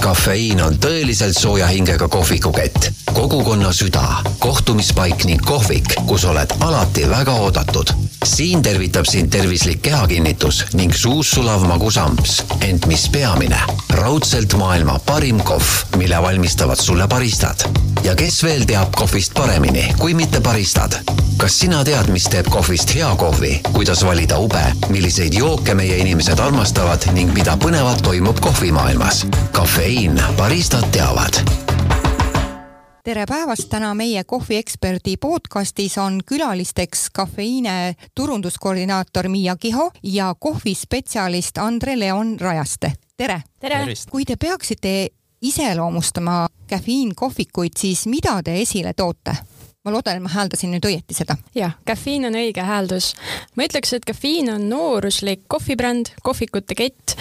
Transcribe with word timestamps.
kafeiin 0.00 0.62
on 0.62 0.76
tõeliselt 0.80 1.36
sooja 1.38 1.66
hingega 1.66 2.08
kohvikukett, 2.08 2.88
kogukonna 3.12 3.72
süda, 3.72 4.22
kohtumispaik 4.38 5.24
ning 5.28 5.44
kohvik, 5.46 5.94
kus 6.06 6.24
oled 6.24 6.56
alati 6.60 7.08
väga 7.10 7.36
oodatud. 7.44 7.92
Siin 8.24 8.62
tervitab 8.62 9.06
sind 9.08 9.30
tervislik 9.30 9.82
kehakinnitus 9.82 10.64
ning 10.74 10.92
suus 10.94 11.30
sulav 11.30 11.64
magusamps, 11.68 12.42
ent 12.60 12.86
mis 12.86 13.08
peamine, 13.08 13.60
raudselt 13.96 14.54
maailma 14.60 14.98
parim 15.06 15.40
kohv, 15.44 15.96
mille 15.96 16.22
valmistavad 16.22 16.80
sulle 16.80 17.08
baristad. 17.08 17.64
ja 18.04 18.14
kes 18.14 18.42
veel 18.42 18.64
teab 18.64 18.94
kohvist 18.96 19.34
paremini, 19.34 19.94
kui 19.98 20.14
mitte 20.14 20.40
baristad? 20.40 21.00
kas 21.36 21.58
sina 21.60 21.84
tead, 21.84 22.10
mis 22.12 22.28
teeb 22.28 22.48
kohvist 22.52 22.94
hea 22.94 23.14
kohvi, 23.16 23.60
kuidas 23.72 24.04
valida 24.04 24.38
ube, 24.38 24.62
milliseid 24.88 25.34
jooke 25.34 25.74
meie 25.74 25.96
inimesed 25.96 26.38
armastavad 26.38 27.08
ning 27.16 27.32
mida 27.32 27.56
põnevat 27.56 28.02
toimub 28.02 28.40
kohvimaailmas? 28.40 29.26
kafeiin, 29.52 30.20
baristad 30.36 30.88
teavad 30.92 31.69
tere 33.04 33.24
päevast, 33.26 33.68
täna 33.68 33.94
meie 33.94 34.24
kohvieksperdi 34.24 35.16
podcastis 35.16 35.98
on 35.98 36.20
külalisteks 36.26 37.08
kafeiine 37.14 37.94
turunduskoordinaator 38.14 39.28
Miia 39.28 39.56
Kiho 39.56 39.90
ja 40.02 40.34
kohvispetsialist 40.38 41.58
Andre 41.58 41.98
Leon 41.98 42.40
Rajaste. 42.40 42.92
tere, 43.16 43.42
tere.! 43.60 43.86
kui 44.10 44.24
te 44.24 44.36
peaksite 44.36 45.08
iseloomustama 45.42 46.48
kafeiinkohvikuid, 46.70 47.72
siis 47.78 48.06
mida 48.06 48.42
te 48.44 48.60
esile 48.60 48.92
toote? 48.92 49.36
ma 49.84 49.92
loodan, 49.92 50.16
et 50.16 50.22
ma 50.22 50.28
hääldasin 50.28 50.74
nüüd 50.74 50.84
õieti 50.84 51.16
seda. 51.16 51.38
jah, 51.54 51.78
kafeiin 51.88 52.28
on 52.28 52.36
õige 52.36 52.64
hääldus. 52.64 53.14
ma 53.56 53.64
ütleks, 53.64 53.94
et 53.96 54.04
kafeiin 54.04 54.52
on 54.52 54.68
nooruslik 54.68 55.48
kohvibränd, 55.48 56.12
kohvikute 56.22 56.76
kett. 56.76 57.16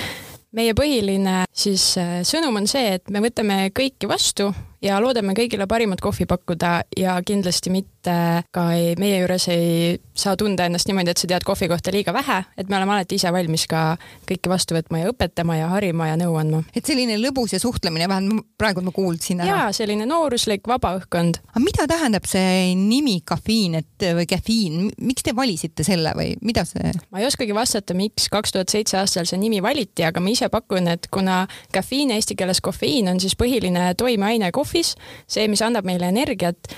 meie 0.51 0.73
põhiline 0.73 1.45
siis 1.53 1.93
äh, 1.99 2.19
sõnum 2.27 2.59
on 2.59 2.67
see, 2.67 2.95
et 2.97 3.09
me 3.13 3.21
võtame 3.23 3.69
kõiki 3.75 4.09
vastu 4.09 4.51
ja 4.81 4.99
loodame 5.01 5.33
kõigile 5.37 5.67
parimat 5.69 6.01
kohvi 6.03 6.25
pakkuda 6.29 6.71
ja 6.97 7.17
kindlasti 7.25 7.71
mitte 7.73 8.15
ka 8.55 8.65
ei, 8.77 8.93
meie 8.99 9.19
juures 9.21 9.47
ei 9.51 9.99
saa 10.15 10.37
tunda 10.39 10.65
ennast 10.67 10.87
niimoodi, 10.87 11.13
et 11.13 11.21
sa 11.21 11.27
tead 11.29 11.45
kohvi 11.47 11.67
kohta 11.71 11.91
liiga 11.93 12.13
vähe, 12.15 12.39
et 12.57 12.69
me 12.69 12.77
oleme 12.77 12.95
alati 12.95 13.19
ise 13.19 13.31
valmis 13.33 13.65
ka 13.69 13.83
kõike 14.29 14.51
vastu 14.51 14.77
võtma 14.77 15.01
ja 15.01 15.11
õpetama 15.11 15.57
ja 15.59 15.69
harima 15.73 16.09
ja 16.09 16.17
nõu 16.19 16.37
andma. 16.39 16.63
et 16.75 16.85
selline 16.85 17.17
lõbus 17.19 17.53
ja 17.55 17.59
suhtlemine, 17.59 18.07
vähemalt 18.07 18.47
praegu 18.59 18.83
ma 18.85 18.93
kuulsin 18.95 19.43
ära. 19.43 19.49
jaa, 19.49 19.73
selline 19.75 20.07
nooruslik 20.09 20.67
vaba 20.67 20.95
õhkkond. 20.99 21.41
aga 21.51 21.63
mida 21.63 21.87
tähendab 21.87 22.27
see 22.29 22.75
nimi 22.79 23.19
kafeiin, 23.25 23.79
et 23.83 24.07
või 24.15 24.27
kafeiin, 24.29 24.89
miks 24.97 25.27
te 25.27 25.35
valisite 25.35 25.83
selle 25.87 26.13
või 26.17 26.35
mida 26.41 26.65
see? 26.67 26.93
ma 27.11 27.23
ei 27.23 27.27
oskagi 27.27 27.55
vastata, 27.55 27.97
miks 27.97 28.29
kaks 28.31 28.55
tuhat 28.55 28.71
seitse 28.71 28.99
aastal 28.99 29.27
see 29.29 29.39
nimi 29.41 29.61
valiti, 29.63 30.07
aga 30.07 30.23
ma 30.23 30.31
ise 30.31 30.49
pakun, 30.51 30.87
et 30.95 31.07
kuna 31.11 31.41
kafeiin 31.75 32.15
eesti 32.15 32.35
keeles 32.39 32.63
kofeiin 32.63 33.11
on 33.11 33.19
siis 33.19 33.35
põhiline 33.39 33.91
toimeaine 33.99 34.51
kohvi, 34.55 34.68
kohvis, 34.69 34.95
see, 35.27 35.47
mis 35.49 35.61
annab 35.65 35.87
meile 35.87 36.09
energiat, 36.13 36.69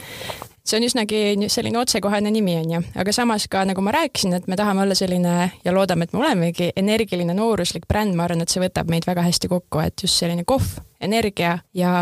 see 0.63 0.77
on 0.77 0.85
üsnagi 0.85 1.49
selline 1.51 1.79
otsekohene 1.81 2.31
nimi, 2.31 2.55
on 2.61 2.75
ju, 2.75 2.81
aga 3.01 3.13
samas 3.15 3.47
ka 3.51 3.65
nagu 3.67 3.83
ma 3.83 3.91
rääkisin, 3.95 4.35
et 4.37 4.47
me 4.47 4.55
tahame 4.59 4.85
olla 4.85 4.95
selline 4.95 5.51
ja 5.65 5.73
loodame, 5.73 6.07
et 6.07 6.13
me 6.13 6.21
olemegi 6.23 6.71
energiline 6.75 7.35
nooruslik 7.35 7.87
bränd, 7.89 8.15
ma 8.15 8.27
arvan, 8.27 8.45
et 8.45 8.53
see 8.53 8.63
võtab 8.63 8.91
meid 8.91 9.07
väga 9.09 9.25
hästi 9.27 9.51
kokku, 9.51 9.81
et 9.83 10.05
just 10.05 10.21
selline 10.21 10.45
kohv, 10.47 10.79
energia 11.01 11.57
ja 11.73 11.93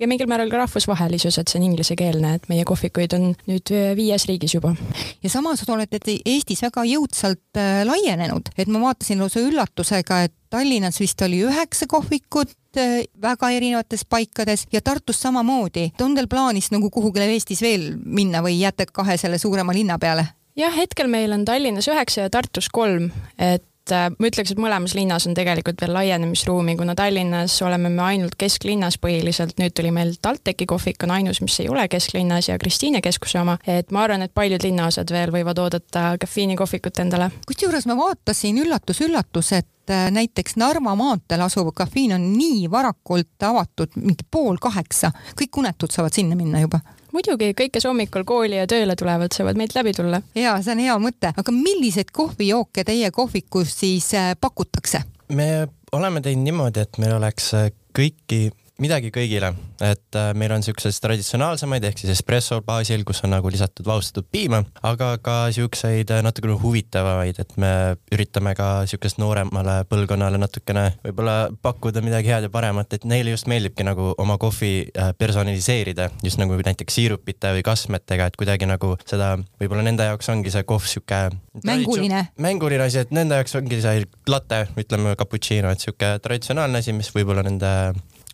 ja 0.00 0.08
mingil 0.08 0.28
määral 0.30 0.50
ka 0.50 0.62
rahvusvahelisus, 0.62 1.38
et 1.38 1.50
see 1.50 1.60
on 1.60 1.66
inglisekeelne, 1.68 2.34
et 2.38 2.48
meie 2.50 2.64
kohvikuid 2.68 3.14
on 3.16 3.30
nüüd 3.48 3.72
viies 3.98 4.26
riigis 4.28 4.54
juba. 4.56 4.74
ja 5.22 5.30
samas 5.30 5.62
olete 5.68 6.00
te 6.00 6.16
Eestis 6.26 6.62
väga 6.64 6.84
jõudsalt 6.88 7.60
äh, 7.60 7.82
laienenud, 7.88 8.52
et 8.56 8.68
ma 8.68 8.82
vaatasin 8.86 9.20
lausa 9.20 9.44
üllatusega, 9.44 10.24
et 10.26 10.34
Tallinnas 10.50 10.98
vist 11.00 11.20
oli 11.22 11.44
üheksa 11.46 11.86
kohvikut 11.86 12.56
äh, 12.80 13.04
väga 13.22 13.52
erinevates 13.54 14.04
paikades 14.04 14.66
ja 14.72 14.80
Tartus 14.80 15.20
samamoodi. 15.22 15.92
on 16.00 16.14
teil 16.14 16.28
plaanis 16.28 16.70
nagu 16.70 16.90
kuhugile 16.90 17.28
Eestis 17.30 17.62
veel 17.62 17.92
minna 18.04 18.42
või 18.42 18.58
jääte 18.60 18.86
kahe 18.92 19.16
selle 19.16 19.38
suurema 19.38 19.72
linna 19.72 19.98
peale? 19.98 20.26
jah, 20.56 20.76
hetkel 20.76 21.08
meil 21.08 21.32
on 21.32 21.44
Tallinnas 21.44 21.88
üheksa 21.88 22.26
ja 22.26 22.30
Tartus 22.30 22.68
kolm, 22.72 23.10
et 23.38 23.64
et 23.90 23.96
äh, 23.96 24.10
ma 24.18 24.28
ütleks, 24.30 24.52
et 24.52 24.60
mõlemas 24.60 24.94
linnas 24.94 25.26
on 25.28 25.34
tegelikult 25.36 25.80
veel 25.82 25.92
laienemisruumi, 25.94 26.76
kuna 26.78 26.94
Tallinnas 26.98 27.56
oleme 27.66 27.90
me 27.92 28.02
ainult 28.06 28.36
kesklinnas 28.38 28.98
põhiliselt, 29.02 29.56
nüüd 29.60 29.74
tuli 29.76 29.90
meil 29.94 30.14
TalTechi 30.22 30.68
kohvik 30.70 31.02
on 31.06 31.14
ainus, 31.16 31.40
mis 31.44 31.58
ei 31.62 31.68
ole 31.72 31.86
kesklinnas 31.90 32.50
ja 32.50 32.58
Kristiine 32.60 33.02
keskuse 33.04 33.40
oma, 33.42 33.56
et 33.66 33.90
ma 33.94 34.04
arvan, 34.06 34.22
et 34.26 34.34
paljud 34.34 34.62
linnaosad 34.64 35.10
veel 35.14 35.34
võivad 35.34 35.58
oodata 35.62 36.14
kafeiinikohvikut 36.22 37.02
endale. 37.02 37.30
kusjuures 37.46 37.88
ma 37.90 37.98
vaatasin 37.98 38.62
üllatus-üllatus, 38.64 39.52
et 39.58 39.92
äh, 39.94 40.06
näiteks 40.14 40.56
Narva 40.60 40.94
maanteel 40.98 41.44
asuv 41.46 41.72
kafeiin 41.74 42.14
on 42.18 42.30
nii 42.36 42.70
varakult 42.70 43.50
avatud, 43.50 43.98
mingi 43.98 44.26
pool 44.30 44.60
kaheksa, 44.62 45.12
kõik 45.38 45.62
unetud 45.64 45.90
saavad 45.90 46.14
sinna 46.14 46.38
minna 46.38 46.62
juba 46.62 46.82
muidugi, 47.12 47.52
kõik, 47.58 47.74
kes 47.76 47.86
hommikul 47.88 48.24
kooli 48.28 48.58
ja 48.60 48.68
tööle 48.70 48.96
tulevad, 48.98 49.32
saavad 49.34 49.58
meilt 49.60 49.74
läbi 49.76 49.94
tulla. 49.96 50.22
ja 50.34 50.56
see 50.62 50.74
on 50.76 50.84
hea 50.84 50.96
mõte, 51.02 51.32
aga 51.36 51.54
milliseid 51.54 52.12
kohvijooke 52.12 52.84
teie 52.84 53.10
kohvikus 53.14 53.74
siis 53.82 54.12
äh, 54.14 54.32
pakutakse? 54.40 55.02
me 55.32 55.68
oleme 55.92 56.20
teinud 56.20 56.46
niimoodi, 56.46 56.86
et 56.86 56.98
meil 57.02 57.16
oleks 57.18 57.52
äh, 57.58 57.70
kõiki 57.96 58.50
midagi 58.80 59.10
kõigile, 59.12 59.52
et 59.84 60.16
äh, 60.16 60.30
meil 60.38 60.52
on 60.54 60.64
siukseid 60.64 60.96
traditsionaalsemaid 61.04 61.84
ehk 61.84 62.00
siis 62.00 62.14
espresso 62.14 62.60
baasil, 62.64 63.04
kus 63.08 63.22
on 63.26 63.34
nagu 63.34 63.50
lisatud 63.52 63.86
vaustatud 63.86 64.26
piima, 64.32 64.62
aga 64.86 65.12
ka 65.22 65.36
siukseid 65.54 66.10
äh, 66.14 66.22
natukene 66.24 66.56
huvitavamaid, 66.60 67.40
et 67.42 67.56
me 67.60 67.72
üritame 68.14 68.54
ka 68.58 68.70
siukest 68.90 69.20
nooremale 69.20 69.80
põlvkonnale 69.90 70.40
natukene 70.40 70.86
võib-olla 71.04 71.36
pakkuda 71.62 72.02
midagi 72.04 72.32
head 72.32 72.48
ja 72.48 72.52
paremat, 72.52 72.96
et 72.96 73.04
neile 73.08 73.34
just 73.34 73.50
meeldibki 73.50 73.84
nagu 73.86 74.14
oma 74.20 74.38
kohvi 74.40 74.72
äh, 74.88 75.12
personaliseerida, 75.18 76.10
just 76.24 76.40
nagu 76.40 76.56
näiteks 76.56 76.96
siirupite 77.00 77.52
või 77.58 77.64
kasmetega, 77.66 78.30
et 78.30 78.38
kuidagi 78.40 78.68
nagu 78.70 78.94
seda, 79.04 79.34
võib-olla 79.60 79.84
nende 79.86 80.08
jaoks 80.08 80.32
ongi 80.32 80.52
see 80.54 80.64
kohv 80.68 80.88
sihuke 80.88 81.26
mänguline, 81.66 82.24
mänguline 82.40 82.88
asi, 82.88 83.02
et 83.04 83.12
nende 83.14 83.36
jaoks 83.40 83.58
ongi 83.60 83.82
see 83.84 84.06
latte, 84.30 84.64
ütleme 84.80 85.14
cappuccino, 85.20 85.72
et 85.74 85.84
sihuke 85.84 86.16
traditsionaalne 86.24 86.80
asi, 86.80 86.96
mis 86.96 87.12
võib-olla 87.14 87.44
nende 87.44 87.74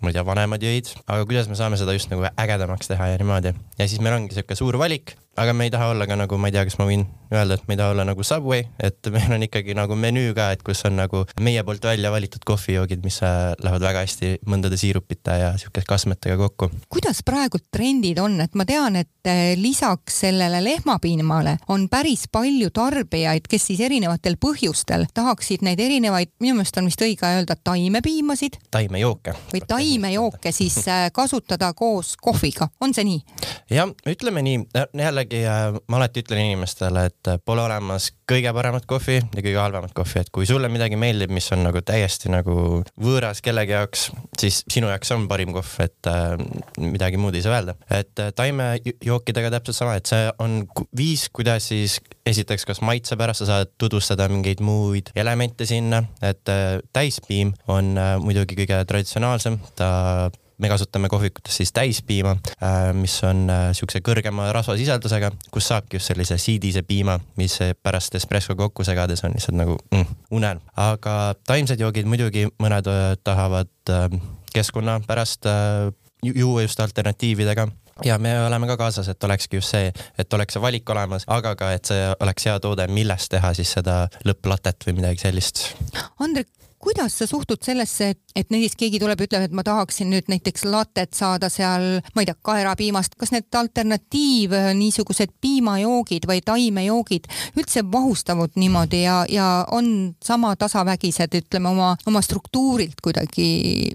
ma 0.07 0.13
ei 0.13 0.17
tea, 0.17 0.23
vanemad 0.27 0.63
jõid, 0.63 0.93
aga 1.11 1.27
kuidas 1.27 1.49
me 1.51 1.59
saame 1.59 1.79
seda 1.81 1.95
just 1.97 2.13
nagu 2.13 2.29
ägedamaks 2.39 2.93
teha 2.93 3.11
ja 3.11 3.19
niimoodi. 3.19 3.55
ja 3.79 3.89
siis 3.91 3.99
meil 4.05 4.15
ongi 4.21 4.37
siuke 4.37 4.55
suur 4.59 4.79
valik, 4.79 5.17
aga 5.37 5.53
me 5.53 5.65
ei 5.65 5.71
taha 5.71 5.91
olla 5.93 6.07
ka 6.07 6.17
nagu, 6.17 6.39
ma 6.41 6.49
ei 6.49 6.55
tea, 6.55 6.65
kas 6.67 6.79
ma 6.81 6.87
võin 6.89 7.05
öelda, 7.33 7.57
et 7.57 7.67
me 7.69 7.75
ei 7.75 7.81
taha 7.81 7.93
olla 7.93 8.05
nagu 8.09 8.25
Subway, 8.25 8.65
et 8.83 9.09
meil 9.15 9.35
on 9.37 9.45
ikkagi 9.47 9.75
nagu 9.77 9.97
menüü 9.99 10.33
ka, 10.37 10.49
et 10.55 10.63
kus 10.67 10.85
on 10.89 10.97
nagu 10.99 11.25
meie 11.45 11.63
poolt 11.67 11.85
välja 11.85 12.11
valitud 12.15 12.45
kohvijoogid, 12.47 13.03
mis 13.05 13.19
äh, 13.27 13.53
lähevad 13.63 13.85
väga 13.85 14.05
hästi 14.07 14.33
mõndade 14.49 14.79
siirupite 14.81 15.37
ja 15.43 15.53
siukeste 15.61 15.87
kasmetega 15.89 16.39
kokku. 16.41 16.71
kuidas 16.93 17.21
praegu 17.27 17.61
trendid 17.71 18.21
on, 18.23 18.39
et 18.45 18.57
ma 18.57 18.67
tean, 18.69 18.97
et 19.03 19.29
äh, 19.29 19.53
lisaks 19.61 20.23
sellele 20.25 20.63
lehmapiimale 20.65 21.59
on 21.75 21.89
päris 21.93 22.27
palju 22.33 22.71
tarbijaid, 22.75 23.49
kes 23.51 23.69
siis 23.73 23.83
erinevatel 23.85 24.39
põhjustel 24.41 25.07
tahaksid 25.15 25.67
neid 25.67 25.83
erinevaid, 25.83 26.33
minu 26.41 26.61
meelest 26.61 26.81
on 26.81 26.89
vist 26.89 27.05
õige 27.05 27.29
öelda 27.29 27.59
taimepiimasid. 27.61 28.61
taimejooke. 28.71 29.37
või 29.53 29.65
taimejooke 29.69 30.55
siis 30.55 30.81
äh, 30.89 31.11
kasutada 31.13 31.73
koos 31.77 32.17
kohviga, 32.17 32.71
on 32.81 32.97
see 32.97 33.05
nii? 33.11 33.23
jah, 33.77 33.93
ütleme 34.09 34.43
nii, 34.47 34.65
jälle 34.97 35.26
jällegi 35.27 35.47
äh, 35.47 35.81
ma 35.89 35.97
alati 35.97 36.23
ütlen 36.23 36.41
inimestele, 36.45 37.07
et 37.07 37.29
äh, 37.29 37.39
pole 37.45 37.63
olemas 37.63 38.11
kõige 38.29 38.53
paremat 38.55 38.87
kohvi 38.87 39.19
ja 39.21 39.43
kõige 39.43 39.59
halvemat 39.59 39.93
kohvi, 39.95 40.21
et 40.21 40.31
kui 40.31 40.47
sulle 40.47 40.69
midagi 40.69 40.97
meeldib, 40.97 41.31
mis 41.31 41.51
on 41.53 41.65
nagu 41.67 41.81
täiesti 41.83 42.31
nagu 42.31 42.83
võõras 43.01 43.43
kellegi 43.43 43.73
jaoks, 43.73 44.11
siis 44.39 44.63
sinu 44.71 44.89
jaoks 44.91 45.13
on 45.13 45.27
parim 45.29 45.53
kohv, 45.55 45.73
et 45.85 46.11
äh, 46.11 46.37
midagi 46.79 47.17
muud 47.21 47.35
ei 47.35 47.43
saa 47.43 47.59
öelda. 47.59 47.77
et 47.91 48.19
äh, 48.19 48.33
taimejookidega 48.37 49.51
täpselt 49.51 49.77
sama, 49.77 49.97
et 49.97 50.07
see 50.07 50.31
on 50.39 50.65
viis, 50.97 51.29
kuidas 51.33 51.69
siis 51.69 52.01
esiteks, 52.27 52.67
kas 52.67 52.83
maitse 52.83 53.17
pärast 53.17 53.45
sa 53.45 53.51
saad 53.51 53.75
tutvustada 53.79 54.29
mingeid 54.29 54.63
muid 54.65 55.13
elemente 55.17 55.67
sinna, 55.67 56.05
et 56.23 56.49
äh, 56.49 56.81
täispiim 56.93 57.55
on 57.69 57.97
äh, 57.99 58.17
muidugi 58.23 58.59
kõige 58.59 58.83
traditsionaalsem, 58.87 59.61
ta 59.77 60.31
me 60.59 60.69
kasutame 60.69 61.09
kohvikutes 61.09 61.57
siis 61.57 61.73
täispiima, 61.73 62.37
äh, 62.63 62.93
mis 62.97 63.17
on 63.25 63.47
äh, 63.51 63.69
siukse 63.77 64.01
kõrgema 64.05 64.51
rasvasisaldusega, 64.57 65.31
kus 65.53 65.71
saabki 65.73 66.01
just 66.01 66.13
sellise 66.13 66.39
siidise 66.41 66.83
piima, 66.87 67.19
mis 67.37 67.59
pärast 67.83 68.15
espresso 68.19 68.57
kokku 68.57 68.85
segades 68.85 69.25
on 69.25 69.37
lihtsalt 69.37 69.59
nagu 69.61 69.79
mm, 69.91 70.21
unelm. 70.39 70.61
aga 70.77 71.35
taimsed 71.47 71.81
joogid 71.81 72.09
muidugi 72.09 72.47
mõned 72.63 72.93
äh, 72.93 73.09
tahavad 73.25 73.73
keskkonna 74.55 75.01
pärast 75.07 75.47
juua 76.25 76.63
just 76.63 76.81
alternatiividega 76.81 77.69
ja 78.05 78.19
me 78.19 78.33
oleme 78.47 78.67
ka 78.67 78.77
kaasas, 78.77 79.09
et 79.09 79.25
olekski 79.25 79.57
just 79.57 79.73
see, 79.73 79.93
et 80.19 80.33
oleks 80.33 80.57
see 80.57 80.63
valik 80.63 80.91
olemas, 80.91 81.25
aga 81.33 81.55
ka, 81.57 81.73
et 81.77 81.89
see 81.89 82.03
oleks 82.21 82.49
hea 82.49 82.59
toode, 82.61 82.89
millest 82.93 83.31
teha 83.33 83.53
siis 83.57 83.73
seda 83.79 84.05
lõpplatet 84.27 84.89
või 84.89 84.99
midagi 85.01 85.25
sellist. 85.25 85.63
Andrek, 86.21 86.51
kuidas 86.87 87.19
sa 87.19 87.27
suhtud 87.27 87.59
sellesse, 87.67 88.13
et, 88.37 88.51
näiteks 88.51 88.77
keegi 88.79 89.01
tuleb, 89.03 89.21
ütleb, 89.27 89.49
et 89.49 89.55
ma 89.57 89.65
tahaksin 89.67 90.07
nüüd 90.13 90.29
näiteks 90.31 90.63
latet 90.71 91.17
saada 91.19 91.49
seal, 91.51 91.99
ma 92.15 92.23
ei 92.23 92.29
tea, 92.29 92.37
kaerapiimast, 92.47 93.17
kas 93.19 93.33
need 93.35 93.59
alternatiiv 93.59 94.55
niisugused 94.79 95.35
piimajoogid 95.43 96.29
või 96.31 96.45
taimejoogid 96.47 97.27
üldse 97.59 97.83
vahustavad 97.91 98.55
niimoodi 98.55 99.03
ja, 99.03 99.19
ja 99.29 99.49
on 99.75 100.15
sama 100.23 100.55
tasavägised, 100.57 101.35
ütleme 101.41 101.73
oma, 101.75 101.95
oma 102.07 102.23
struktuurilt 102.23 103.03
kuidagi 103.03 103.49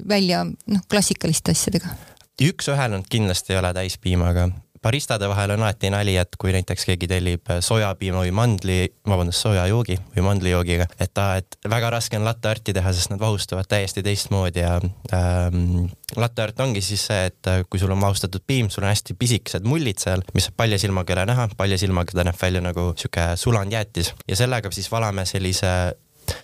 välja 0.08 0.44
noh, 0.46 0.88
klassikaliste 0.92 1.56
asjadega? 1.56 1.96
üks-ühele 2.42 2.98
nad 2.98 3.06
kindlasti 3.06 3.54
ei 3.54 3.60
ole 3.60 3.70
täispiimaga, 3.78 4.48
baristade 4.84 5.28
vahel 5.30 5.56
on 5.56 5.64
alati 5.64 5.92
nali, 5.94 6.16
et 6.18 6.36
kui 6.42 6.54
näiteks 6.56 6.86
keegi 6.90 7.10
tellib 7.10 7.52
sojapiima 7.62 8.24
või 8.24 8.34
mandli, 8.36 8.80
vabandust, 9.08 9.44
sojajoogi 9.46 9.98
või 10.16 10.26
mandlijoogiga, 10.26 10.88
et 11.00 11.14
ta, 11.14 11.36
et 11.42 11.58
väga 11.70 11.92
raske 11.94 12.18
on 12.18 12.26
latte 12.26 12.50
arti 12.50 12.74
teha, 12.76 12.94
sest 12.96 13.14
nad 13.14 13.22
vahustuvad 13.22 13.70
täiesti 13.70 14.04
teistmoodi 14.06 14.64
ja 14.64 14.78
ähm, 15.14 15.88
latte 16.18 16.46
art 16.46 16.60
ongi 16.66 16.84
siis 16.86 17.06
see, 17.12 17.30
et 17.30 17.52
kui 17.70 17.82
sul 17.82 17.94
on 17.94 18.02
vahustatud 18.02 18.44
piim, 18.48 18.70
sul 18.74 18.86
on 18.86 18.92
hästi 18.92 19.18
pisikesed 19.20 19.68
mullid 19.68 20.02
seal, 20.02 20.26
mis 20.38 20.50
palja 20.58 20.80
silmaga 20.82 21.14
ei 21.14 21.20
ole 21.20 21.28
näha, 21.34 21.50
palja 21.58 21.80
silmaga 21.82 22.18
ta 22.18 22.26
näeb 22.28 22.40
välja 22.42 22.64
nagu 22.66 22.92
sihuke 22.98 23.32
sulanud 23.38 23.78
jäätis 23.78 24.14
ja 24.28 24.40
sellega 24.40 24.72
siis 24.74 24.90
valame 24.92 25.26
sellise 25.30 25.70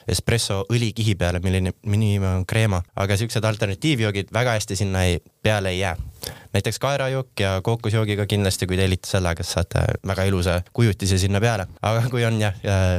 espresso 0.07 0.63
õlikihi 0.73 1.15
peale, 1.19 1.41
milline, 1.43 1.73
milline 1.85 2.33
on 2.39 2.45
kreema, 2.49 2.81
aga 2.95 3.17
siuksed 3.17 3.43
alternatiivjoogid 3.43 4.33
väga 4.33 4.57
hästi 4.57 4.79
sinna 4.79 5.03
ei, 5.07 5.19
peale 5.43 5.75
ei 5.75 5.79
jää 5.79 5.95
näiteks 6.53 6.79
kaerajook 6.79 7.39
ja 7.39 7.61
kookosjoogiga 7.63 8.25
kindlasti, 8.25 8.67
kui 8.67 8.77
tellite 8.77 9.09
sellega, 9.09 9.43
saate 9.45 9.83
väga 10.07 10.25
ilusa 10.27 10.61
kujutise 10.73 11.17
sinna 11.17 11.39
peale. 11.43 11.67
aga 11.81 12.09
kui 12.09 12.25
on 12.25 12.39
jah, 12.41 12.55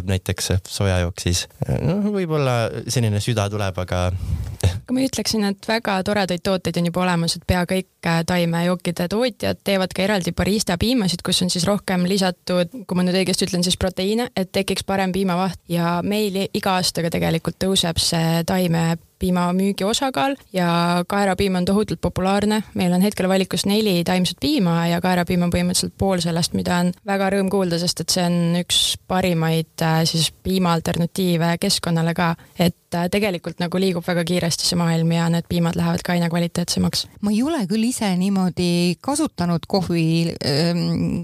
näiteks 0.07 0.53
sojajook, 0.69 1.21
siis 1.21 1.47
noh, 1.83 2.07
võib-olla 2.15 2.59
selline 2.89 3.21
süda 3.25 3.49
tuleb, 3.51 3.79
aga 3.85 4.09
aga 4.89 4.97
ma 4.97 5.05
ütleksin, 5.05 5.45
et 5.45 5.67
väga 5.69 5.99
toredaid 6.01 6.41
tooteid 6.41 6.79
on 6.81 6.87
juba 6.89 7.03
olemas, 7.03 7.35
et 7.37 7.43
pea 7.47 7.61
kõik 7.69 8.09
äh, 8.09 8.23
taimejookide 8.25 9.05
tootjad 9.13 9.61
teevad 9.61 9.93
ka 9.93 10.07
eraldi 10.07 10.33
barista 10.33 10.79
piimasid, 10.81 11.21
kus 11.27 11.43
on 11.45 11.53
siis 11.53 11.67
rohkem 11.69 12.07
lisatud, 12.09 12.73
kui 12.89 12.97
ma 12.97 13.05
nüüd 13.05 13.19
õigesti 13.21 13.45
ütlen, 13.45 13.67
siis 13.67 13.77
proteiine, 13.77 14.31
et 14.33 14.49
tekiks 14.57 14.87
parem 14.89 15.13
piimavaht. 15.13 15.61
Ja 15.69 15.99
meil 16.01 16.41
iga 16.49 16.79
aastaga 16.79 17.13
tegelikult 17.13 17.61
tõuseb 17.61 18.01
see 18.01 18.41
taime 18.49 18.95
piima 19.19 19.49
müügi 19.57 19.87
osakaal 19.87 20.37
ja 20.53 21.05
kaerapiim 21.09 21.59
on 21.61 21.65
tohutult 21.65 22.01
populaarne. 22.01 22.63
meil 22.75 22.93
on 22.93 23.03
hetkel 23.03 23.29
valikus 23.29 23.67
neli 23.67 24.05
taimset 24.05 24.39
piima 24.41 24.87
ja 24.87 25.01
kaerapiim 25.01 25.43
on 25.47 25.53
põhimõtteliselt 25.55 25.97
pool 25.99 26.23
sellest, 26.25 26.55
mida 26.59 26.79
on 26.83 26.93
väga 27.07 27.31
rõõm 27.35 27.51
kuulda, 27.51 27.79
sest 27.79 28.01
et 28.05 28.15
see 28.15 28.25
on 28.25 28.59
üks 28.63 28.81
parimaid 29.09 29.85
äh, 29.85 30.03
siis 30.09 30.31
piima 30.33 30.73
alternatiive 30.77 31.57
keskkonnale 31.61 32.15
ka. 32.15 32.35
et 32.59 32.95
äh, 32.95 33.09
tegelikult 33.11 33.61
nagu 33.61 33.81
liigub 33.81 34.07
väga 34.07 34.25
kiiresti 34.25 34.67
see 34.69 34.79
maailm 34.79 35.13
ja 35.13 35.29
need 35.33 35.49
piimad 35.49 35.77
lähevad 35.77 36.05
ka 36.05 36.13
aina 36.17 36.31
kvaliteetsemaks. 36.31 37.07
ma 37.21 37.35
ei 37.35 37.43
ole 37.43 37.67
küll 37.67 37.91
ise 37.91 38.11
niimoodi 38.17 38.99
kasutanud 39.01 39.67
kohvi, 39.69 40.35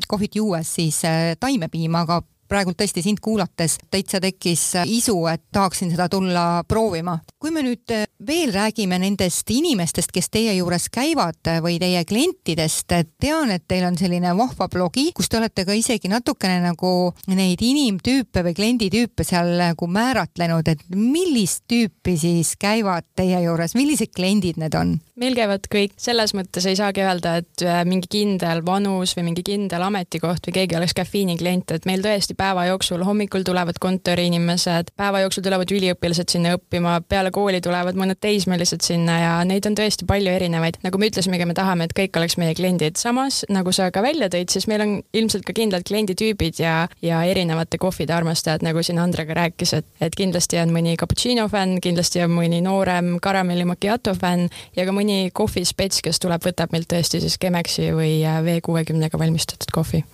kohvit 0.09 0.37
juues 0.37 0.75
siis 0.81 1.05
äh, 1.09 1.35
taimepiima, 1.41 2.05
aga 2.05 2.23
praegult 2.55 2.79
tõesti 2.79 3.03
sind 3.03 3.23
kuulates 3.25 3.79
täitsa 3.91 4.21
tekkis 4.23 4.63
isu, 4.87 5.17
et 5.33 5.43
tahaksin 5.53 5.91
seda 5.91 6.09
tulla 6.13 6.63
proovima. 6.69 7.19
kui 7.39 7.51
me 7.53 7.61
nüüd 7.61 7.91
veel 8.27 8.53
räägime 8.55 8.97
nendest 8.99 9.51
inimestest, 9.51 10.13
kes 10.15 10.31
teie 10.33 10.55
juures 10.57 10.87
käivad 10.93 11.51
või 11.65 11.77
teie 11.83 12.05
klientidest, 12.09 12.95
tean, 13.21 13.51
et 13.53 13.67
teil 13.69 13.85
on 13.85 13.99
selline 13.99 14.33
vahva 14.37 14.69
blogi, 14.73 15.11
kus 15.17 15.29
te 15.29 15.39
olete 15.41 15.67
ka 15.69 15.77
isegi 15.77 16.09
natukene 16.09 16.61
nagu 16.65 17.13
neid 17.29 17.61
inimtüüpe 17.61 18.45
või 18.47 18.57
klienditüüpe 18.57 19.27
seal 19.27 19.51
nagu 19.61 19.89
määratlenud, 19.91 20.69
et 20.73 20.85
millist 20.95 21.67
tüüpi 21.69 22.17
siis 22.21 22.55
käivad 22.61 23.07
teie 23.17 23.43
juures, 23.45 23.75
millised 23.77 24.15
kliendid 24.15 24.63
need 24.63 24.79
on? 24.79 24.97
meil 25.21 25.37
käivad 25.37 25.69
kõik, 25.71 25.93
selles 26.01 26.33
mõttes 26.35 26.65
ei 26.67 26.75
saagi 26.79 27.05
öelda, 27.05 27.37
et 27.43 27.63
mingi 27.87 28.09
kindel 28.11 28.65
vanus 28.67 29.15
või 29.15 29.29
mingi 29.29 29.45
kindel 29.47 29.85
ametikoht 29.87 30.49
või 30.49 30.57
keegi 30.57 30.79
oleks 30.79 30.97
kafiini 30.97 31.37
klient, 31.39 31.71
et 31.77 31.87
meil 31.87 32.03
tõesti 32.03 32.35
päeva 32.45 32.67
jooksul 32.67 33.03
hommikul 33.05 33.43
tulevad 33.43 33.79
kontoriinimesed, 33.81 34.93
päeva 34.97 35.21
jooksul 35.23 35.45
tulevad 35.47 35.71
üliõpilased 35.73 36.29
sinna 36.35 36.53
õppima, 36.59 36.99
peale 37.09 37.31
kooli 37.33 37.61
tulevad 37.65 37.97
mõned 37.97 38.21
teismelised 38.21 38.85
sinna 38.85 39.17
ja 39.21 39.33
neid 39.49 39.65
on 39.69 39.77
tõesti 39.79 40.05
palju 40.09 40.33
erinevaid. 40.35 40.77
nagu 40.85 41.01
me 41.01 41.09
ütlesimegi, 41.09 41.47
me 41.49 41.57
tahame, 41.57 41.89
et 41.89 41.95
kõik 41.97 42.19
oleks 42.21 42.37
meie 42.41 42.55
kliendid. 42.59 43.01
samas, 43.01 43.45
nagu 43.49 43.73
sa 43.73 43.89
ka 43.91 44.03
välja 44.05 44.29
tõid, 44.29 44.53
siis 44.53 44.69
meil 44.69 44.85
on 44.85 44.95
ilmselt 45.13 45.47
ka 45.49 45.57
kindlad 45.57 45.89
klienditüübid 45.89 46.61
ja, 46.61 46.89
ja 47.03 47.23
erinevate 47.25 47.79
kohvide 47.79 48.13
armastajad, 48.13 48.63
nagu 48.67 48.83
siin 48.83 49.01
Andre 49.01 49.27
ka 49.27 49.41
rääkis, 49.41 49.73
et, 49.81 49.89
et 50.01 50.15
kindlasti 50.15 50.61
on 50.61 50.75
mõni 50.77 50.99
cappuccino 51.01 51.49
fänn, 51.49 51.81
kindlasti 51.81 52.23
on 52.27 52.37
mõni 52.37 52.61
noorem 52.65 53.15
karamelli 53.25 53.65
macchiato 53.65 54.13
fänn 54.21 54.51
ja 54.77 54.85
ka 54.85 54.93
mõni 54.93 55.31
kohvispets, 55.33 56.05
kes 56.05 56.21
tuleb, 56.21 56.45
võtab 56.45 56.77
meilt 56.77 56.93
tõesti 56.93 57.25
siis 57.25 57.41
Chemexi 57.41 57.93
või 57.97 58.19
V 58.45 58.61
kuuekümnega 58.69 59.19
valmistatud 59.19 59.73
kohvi. 59.73 60.05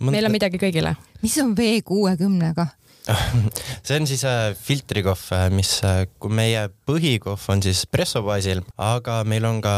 Meil 0.00 0.28
on 0.28 0.34
midagi 0.34 0.60
kõigile. 0.60 0.96
mis 1.22 1.38
on 1.42 1.54
V 1.56 1.80
kuuekümnega? 1.84 2.68
see 3.86 3.96
on 4.00 4.06
siis 4.08 4.22
äh, 4.26 4.50
filtrikohv, 4.58 5.22
äh, 5.36 5.46
mis, 5.54 5.70
äh, 5.86 6.04
kui 6.20 6.32
meie 6.34 6.66
põhikohv 6.88 7.44
on 7.52 7.62
siis 7.62 7.84
espresso 7.84 8.22
baasil, 8.26 8.62
aga 8.82 9.20
meil 9.28 9.46
on 9.48 9.60
ka 9.64 9.76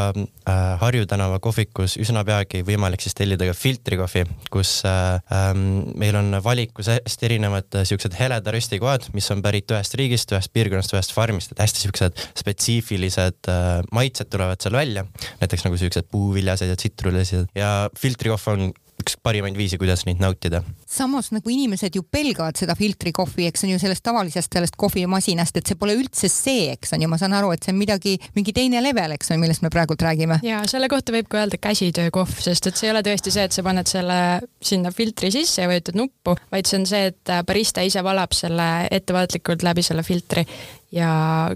Harju 0.81 1.05
tänava 1.09 1.37
kohvikus 1.45 1.99
üsna 2.01 2.23
peagi 2.25 2.63
võimalik 2.65 3.03
siis 3.05 3.17
tellida 3.17 3.45
ka 3.51 3.55
filtrikohvi, 3.57 4.25
kus 4.53 4.79
ähm, 4.89 5.91
meil 6.01 6.17
on 6.17 6.39
valikus 6.45 6.89
hästi 6.93 7.29
erinevad 7.29 7.81
siuksed 7.89 8.17
heleda 8.17 8.55
röstikohad, 8.55 9.11
mis 9.17 9.29
on 9.35 9.43
pärit 9.45 9.69
ühest 9.75 9.97
riigist, 10.01 10.33
ühest 10.33 10.53
piirkonnast, 10.57 10.95
ühest 10.97 11.13
farmist, 11.17 11.53
et 11.53 11.63
hästi 11.67 11.85
siuksed 11.85 12.25
spetsiifilised 12.41 13.53
maitsed 13.93 14.33
tulevad 14.33 14.65
seal 14.65 14.79
välja, 14.79 15.05
näiteks 15.43 15.69
nagu 15.69 15.81
siuksed 15.81 16.09
puuviljased 16.13 16.73
ja 16.73 16.81
tsitrulised 16.81 17.53
ja 17.59 17.73
filtrikohv 17.99 18.53
on 18.55 18.71
üks 19.03 19.17
parimaid 19.23 19.57
viise, 19.59 19.79
kuidas 19.81 20.05
neid 20.09 20.21
nautida. 20.23 20.63
samas 20.89 21.31
nagu 21.35 21.51
inimesed 21.53 21.95
ju 21.95 22.03
pelgavad 22.03 22.57
seda 22.59 22.75
filtrikohvi, 22.79 23.47
eks 23.49 23.65
on 23.67 23.73
ju 23.75 23.81
sellest 23.83 24.03
tavalisest 24.07 24.55
sellest 24.57 24.79
kohvimasinast, 24.81 25.61
et 25.61 25.69
see 25.69 25.79
pole 25.79 25.95
üldse 25.99 26.31
see, 26.33 26.69
eks 26.73 26.95
on 26.97 27.05
ju, 27.05 27.11
ma 27.11 27.19
saan 27.21 27.37
aru, 27.37 27.53
et 27.55 27.65
see 27.65 27.75
on 27.75 27.81
midagi, 27.81 28.17
mingi 28.37 28.55
teine 28.57 28.83
level, 28.85 29.15
eks 29.17 29.33
on, 29.35 29.43
millest 29.43 29.65
me 29.65 29.73
praegult 29.75 30.03
räägime. 30.05 30.41
ja 30.47 30.63
selle 30.71 30.89
kohta 30.91 31.15
võib 31.15 31.29
ka 31.31 31.43
öelda 31.43 31.61
käsitöökohv, 31.63 32.41
sest 32.45 32.71
et 32.71 32.81
see 32.81 32.89
ei 32.89 32.95
ole 32.95 33.05
tõesti 33.07 33.35
see, 33.35 33.47
et 33.49 33.55
sa 33.55 33.65
paned 33.67 33.91
selle 33.91 34.19
sinna 34.65 34.93
filtri 34.95 35.31
sisse 35.35 35.63
ja 35.63 35.71
vajutad 35.71 35.99
nuppu, 35.99 36.37
vaid 36.53 36.69
see 36.69 36.81
on 36.81 36.89
see, 36.89 37.13
et 37.13 37.37
barista 37.47 37.85
ise 37.87 38.03
valab 38.05 38.35
selle 38.37 38.69
ettevaatlikult 38.91 39.67
läbi 39.67 39.85
selle 39.87 40.07
filtri 40.07 40.47
ja 40.93 41.11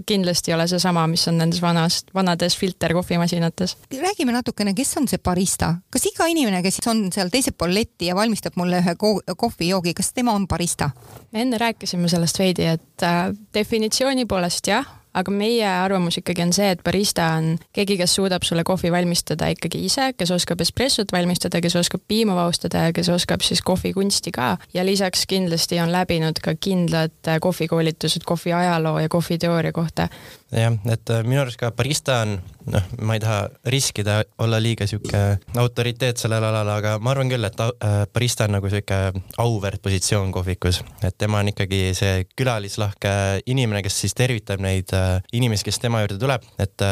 kindlasti 0.05 0.51
ei 0.51 0.55
ole 0.55 0.67
seesama, 0.67 1.05
mis 1.07 1.27
on 1.27 1.37
nendes 1.41 1.61
vanast, 1.61 2.13
vanades 2.13 2.57
filterkohvimasinates. 2.57 3.77
räägime 4.01 4.31
natukene, 4.31 4.73
kes 4.73 4.97
on 4.97 5.07
see 5.07 5.17
barista, 5.17 5.75
kas 5.89 6.05
iga 6.05 6.27
inimene, 6.29 6.61
kes 6.63 6.81
on 6.87 7.07
seal 7.13 7.31
teisel 7.33 7.55
pool 7.57 7.73
letti 7.73 8.11
ja 8.11 8.15
valmistab 8.15 8.55
mulle 8.55 8.81
ühe 8.83 8.95
kohvijoogi, 9.37 9.93
kas 9.93 10.13
tema 10.13 10.33
on 10.33 10.47
barista? 10.47 10.89
me 11.31 11.41
enne 11.41 11.57
rääkisime 11.57 12.09
sellest 12.09 12.39
veidi, 12.39 12.65
et 12.65 13.03
äh, 13.03 13.31
definitsiooni 13.53 14.25
poolest 14.25 14.67
jah 14.67 15.02
aga 15.13 15.31
meie 15.31 15.67
arvamus 15.67 16.17
ikkagi 16.21 16.43
on 16.45 16.53
see, 16.55 16.69
et 16.73 16.83
barista 16.83 17.27
on 17.37 17.57
keegi, 17.75 17.97
kes 17.99 18.15
suudab 18.17 18.45
sulle 18.47 18.63
kohvi 18.67 18.91
valmistada 18.91 19.49
ikkagi 19.53 19.83
ise, 19.85 20.11
kes 20.17 20.31
oskab 20.35 20.61
espressot 20.65 21.11
valmistada, 21.13 21.61
kes 21.61 21.75
oskab 21.79 22.03
piima 22.07 22.35
vaustada 22.37 22.87
ja 22.87 22.93
kes 22.95 23.09
oskab 23.13 23.45
siis 23.45 23.61
kohvikunsti 23.61 24.31
ka. 24.31 24.57
ja 24.73 24.85
lisaks 24.85 25.25
kindlasti 25.27 25.79
on 25.79 25.91
läbinud 25.91 26.41
ka 26.43 26.55
kindlad 26.59 27.33
kohvikoolitused 27.41 28.25
kohvi 28.25 28.53
ajaloo 28.53 28.99
ja 28.99 29.09
kohviteooria 29.09 29.71
kohta. 29.71 30.07
Jah, 30.53 30.75
et 30.91 31.11
äh, 31.13 31.23
minu 31.25 31.41
arust 31.43 31.59
ka 31.59 31.71
barista 31.75 32.19
on, 32.23 32.35
noh, 32.73 32.91
ma 33.05 33.17
ei 33.17 33.23
taha 33.23 33.39
riskida, 33.73 34.19
olla 34.43 34.59
liiga 34.61 34.87
sihuke 34.89 35.21
autoriteet 35.59 36.21
sellel 36.21 36.45
alal, 36.47 36.69
aga 36.75 36.95
ma 37.03 37.13
arvan 37.13 37.31
küll, 37.31 37.47
et 37.47 37.59
äh, 37.63 38.03
barista 38.13 38.47
on 38.47 38.57
nagu 38.57 38.71
sihuke 38.71 38.99
auväärt 39.43 39.83
positsioon 39.83 40.31
kohvikus, 40.35 40.83
et 41.03 41.17
tema 41.17 41.41
on 41.43 41.51
ikkagi 41.53 41.83
see 41.97 42.23
külalislahke 42.37 43.43
inimene, 43.49 43.83
kes 43.85 44.03
siis 44.05 44.17
tervitab 44.17 44.63
neid 44.63 44.93
äh, 44.97 45.19
inimesi, 45.33 45.69
kes 45.69 45.81
tema 45.83 46.03
juurde 46.03 46.21
tuleb, 46.21 46.47
et 46.61 46.87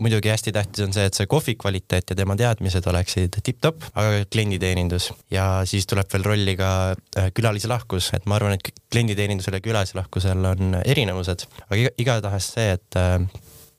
muidugi 0.00 0.32
hästi 0.32 0.52
tähtis 0.52 0.84
on 0.86 0.94
see, 0.96 1.04
et 1.08 1.16
see 1.16 1.28
kohvi 1.30 1.54
kvaliteet 1.60 2.12
ja 2.12 2.16
tema 2.16 2.36
teadmised 2.38 2.86
oleksid 2.88 3.36
tipp-topp, 3.44 3.84
aga 3.92 4.24
klienditeenindus. 4.32 5.10
Ja 5.30 5.46
siis 5.68 5.86
tuleb 5.90 6.08
veel 6.12 6.24
rolli 6.26 6.56
ka 6.56 6.70
külalislahkus, 7.36 8.12
et 8.16 8.26
ma 8.26 8.38
arvan, 8.38 8.56
et 8.56 8.72
klienditeenindusel 8.92 9.58
ja 9.58 9.64
külalislahkusel 9.64 10.50
on 10.52 10.76
erinevused, 10.82 11.46
aga 11.68 11.94
igatahes 12.00 12.52
see, 12.56 12.76
et 12.78 13.00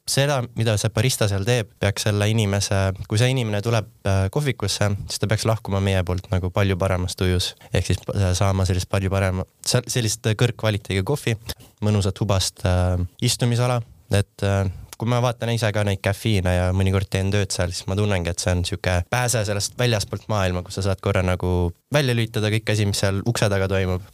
seda, 0.09 0.41
mida 0.59 0.75
see 0.79 0.91
barista 0.93 1.27
seal 1.31 1.45
teeb, 1.47 1.71
peaks 1.79 2.07
selle 2.07 2.27
inimese, 2.31 2.79
kui 3.07 3.19
see 3.19 3.31
inimene 3.31 3.61
tuleb 3.63 3.89
äh, 4.07 4.25
kohvikusse, 4.33 4.89
siis 5.07 5.21
ta 5.21 5.29
peaks 5.31 5.47
lahkuma 5.47 5.79
meie 5.83 6.03
poolt 6.07 6.27
nagu 6.33 6.51
palju 6.53 6.77
paremas 6.79 7.15
tujus. 7.19 7.53
ehk 7.71 7.87
siis 7.87 8.01
äh, 8.11 8.31
saama 8.37 8.67
sellist 8.67 8.91
palju 8.91 9.11
parema, 9.13 9.45
sellist 9.65 10.27
kõrgkvaliteediga 10.39 11.05
kohvi, 11.07 11.37
mõnusat 11.85 12.19
hubast 12.23 12.65
äh, 12.67 12.97
istumisala, 13.23 13.79
et 14.11 14.43
äh, 14.47 14.67
kui 15.03 15.11
ma 15.11 15.19
vaatan 15.23 15.51
ise 15.51 15.67
ka 15.75 15.83
neid 15.83 15.99
kafiine 16.03 16.55
ja 16.55 16.67
mõnikord 16.75 17.09
teen 17.11 17.31
tööd 17.33 17.51
seal, 17.51 17.73
siis 17.75 17.89
ma 17.91 17.97
tunnengi, 17.99 18.31
et 18.31 18.39
see 18.39 18.53
on 18.55 18.61
sihuke 18.67 19.01
pääse 19.11 19.43
sellest 19.43 19.75
väljaspoolt 19.79 20.29
maailma, 20.31 20.63
kus 20.63 20.79
sa 20.79 20.87
saad 20.87 21.03
korra 21.03 21.25
nagu 21.27 21.73
välja 21.91 22.15
lülitada 22.15 22.51
kõik 22.53 22.71
asi, 22.71 22.87
mis 22.87 23.03
seal 23.03 23.19
ukse 23.27 23.51
taga 23.51 23.67
toimub 23.71 24.05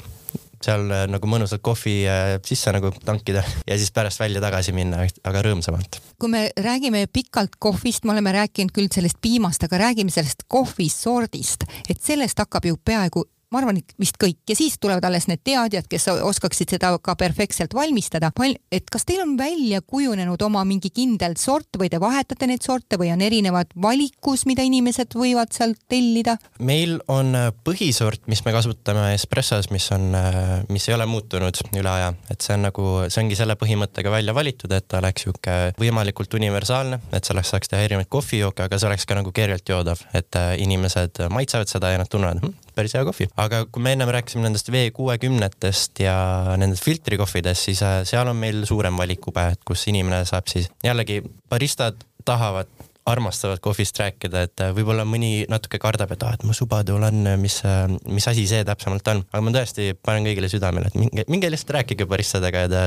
seal 0.59 0.89
äh, 0.91 1.05
nagu 1.07 1.29
mõnusalt 1.29 1.61
kohvi 1.63 1.93
äh, 2.09 2.33
sisse 2.45 2.73
nagu 2.75 2.91
tankida 3.05 3.43
ja 3.67 3.77
siis 3.79 3.93
pärast 3.95 4.19
välja 4.19 4.41
tagasi 4.43 4.73
minna, 4.75 5.05
aga 5.05 5.43
rõõmsamalt. 5.45 6.01
kui 6.19 6.31
me 6.33 6.47
räägime 6.57 7.05
pikalt 7.13 7.59
kohvist, 7.59 8.03
me 8.03 8.15
oleme 8.15 8.33
rääkinud 8.35 8.73
küll 8.75 8.89
sellest 8.91 9.21
piimast, 9.21 9.63
aga 9.69 9.85
räägime 9.85 10.11
sellest 10.11 10.47
kohvisordist, 10.47 11.69
et 11.87 12.01
sellest 12.01 12.41
hakkab 12.41 12.65
ju 12.65 12.81
peaaegu 12.81 13.27
ma 13.49 13.61
arvan, 13.61 13.79
vist 13.99 14.17
kõik 14.21 14.39
ja 14.49 14.55
siis 14.57 14.77
tulevad 14.81 15.05
alles 15.07 15.25
need 15.29 15.41
teadjad, 15.45 15.87
kes 15.89 16.07
oskaksid 16.13 16.75
seda 16.75 16.91
ka 17.01 17.15
perfektselt 17.17 17.73
valmistada. 17.73 18.31
et 18.71 18.89
kas 18.89 19.05
teil 19.05 19.21
on 19.21 19.37
välja 19.37 19.81
kujunenud 19.81 20.41
oma 20.41 20.63
mingi 20.65 20.89
kindel 20.89 21.35
sort 21.37 21.77
või 21.77 21.89
te 21.89 21.99
vahetate 21.99 22.47
neid 22.47 22.61
sorte 22.61 22.97
või 22.97 23.11
on 23.13 23.21
erinevad 23.21 23.73
valikus, 23.81 24.45
mida 24.45 24.61
inimesed 24.63 25.15
võivad 25.15 25.51
sealt 25.51 25.79
tellida? 25.89 26.37
meil 26.59 26.99
on 27.07 27.35
äh, 27.35 27.49
põhisort, 27.65 28.21
mis 28.27 28.43
me 28.45 28.53
kasutame 28.53 29.13
espressos, 29.15 29.71
mis 29.71 29.89
on, 29.91 30.13
äh, 30.15 30.61
mis 30.69 30.87
ei 30.89 30.95
ole 30.95 31.09
muutunud 31.09 31.57
üle 31.73 31.89
aja, 31.89 32.13
et 32.29 32.41
see 32.41 32.53
on 32.53 32.67
nagu, 32.69 32.87
see 33.09 33.23
ongi 33.23 33.39
selle 33.39 33.57
põhimõttega 33.59 34.13
välja 34.13 34.35
valitud, 34.37 34.71
et 34.71 34.87
ta 34.87 35.01
oleks 35.01 35.25
sihuke 35.25 35.57
võimalikult 35.81 36.33
universaalne, 36.37 37.01
et 37.11 37.25
sellest 37.25 37.55
saaks 37.55 37.71
teha 37.71 37.81
erinevaid 37.87 38.11
kohvijooke, 38.13 38.67
aga 38.67 38.77
see 38.77 38.91
oleks 38.91 39.09
ka 39.09 39.17
nagu 39.17 39.33
kergelt 39.33 39.69
joodav, 39.69 40.05
et 40.13 40.37
äh, 40.37 40.53
inimesed 40.61 41.25
maitsevad 41.33 41.71
seda 41.71 41.93
ja 41.95 42.01
nad 42.01 42.11
tunnevad 42.11 42.43
hm,, 42.43 42.57
päris 42.79 42.95
hea 42.97 43.05
kohvi. 43.07 43.29
aga 43.37 43.63
kui 43.69 43.83
me 43.83 43.93
ennem 43.95 44.11
rääkisime 44.15 44.47
nendest 44.47 44.71
V 44.73 44.89
kuuekümnetest 44.95 46.03
ja 46.05 46.17
nendest 46.57 46.85
filtrikohvidest, 46.87 47.69
siis 47.69 47.83
äh, 47.85 48.01
seal 48.09 48.31
on 48.31 48.39
meil 48.39 48.63
suurem 48.69 48.97
valikube, 48.99 49.49
et 49.55 49.65
kus 49.67 49.87
inimene 49.91 50.23
saab 50.29 50.47
siis 50.51 50.69
jällegi 50.85 51.21
baristad 51.49 51.99
tahavad 52.25 52.69
armastavad 53.09 53.61
kohvist 53.63 53.97
rääkida, 53.99 54.43
et 54.45 54.63
äh, 54.63 54.73
võib-olla 54.75 55.05
mõni 55.07 55.45
natuke 55.49 55.79
kardab, 55.81 56.11
et 56.13 56.25
aa, 56.25 56.35
et 56.37 56.43
ma 56.45 56.55
subadul 56.55 57.03
on, 57.07 57.31
mis, 57.41 57.59
äh, 57.65 57.85
mis 58.07 58.27
asi 58.29 58.45
see 58.49 58.65
täpsemalt 58.67 59.07
on, 59.13 59.23
aga 59.31 59.45
ma 59.45 59.55
tõesti 59.55 59.93
panen 60.05 60.27
kõigile 60.29 60.51
südamele, 60.51 60.91
et 60.91 60.99
minge, 60.99 61.25
minge 61.31 61.51
lihtsalt 61.51 61.79
rääkige 61.79 62.09
baristadega 62.09 62.67
ja 62.67 62.73
te 62.73 62.83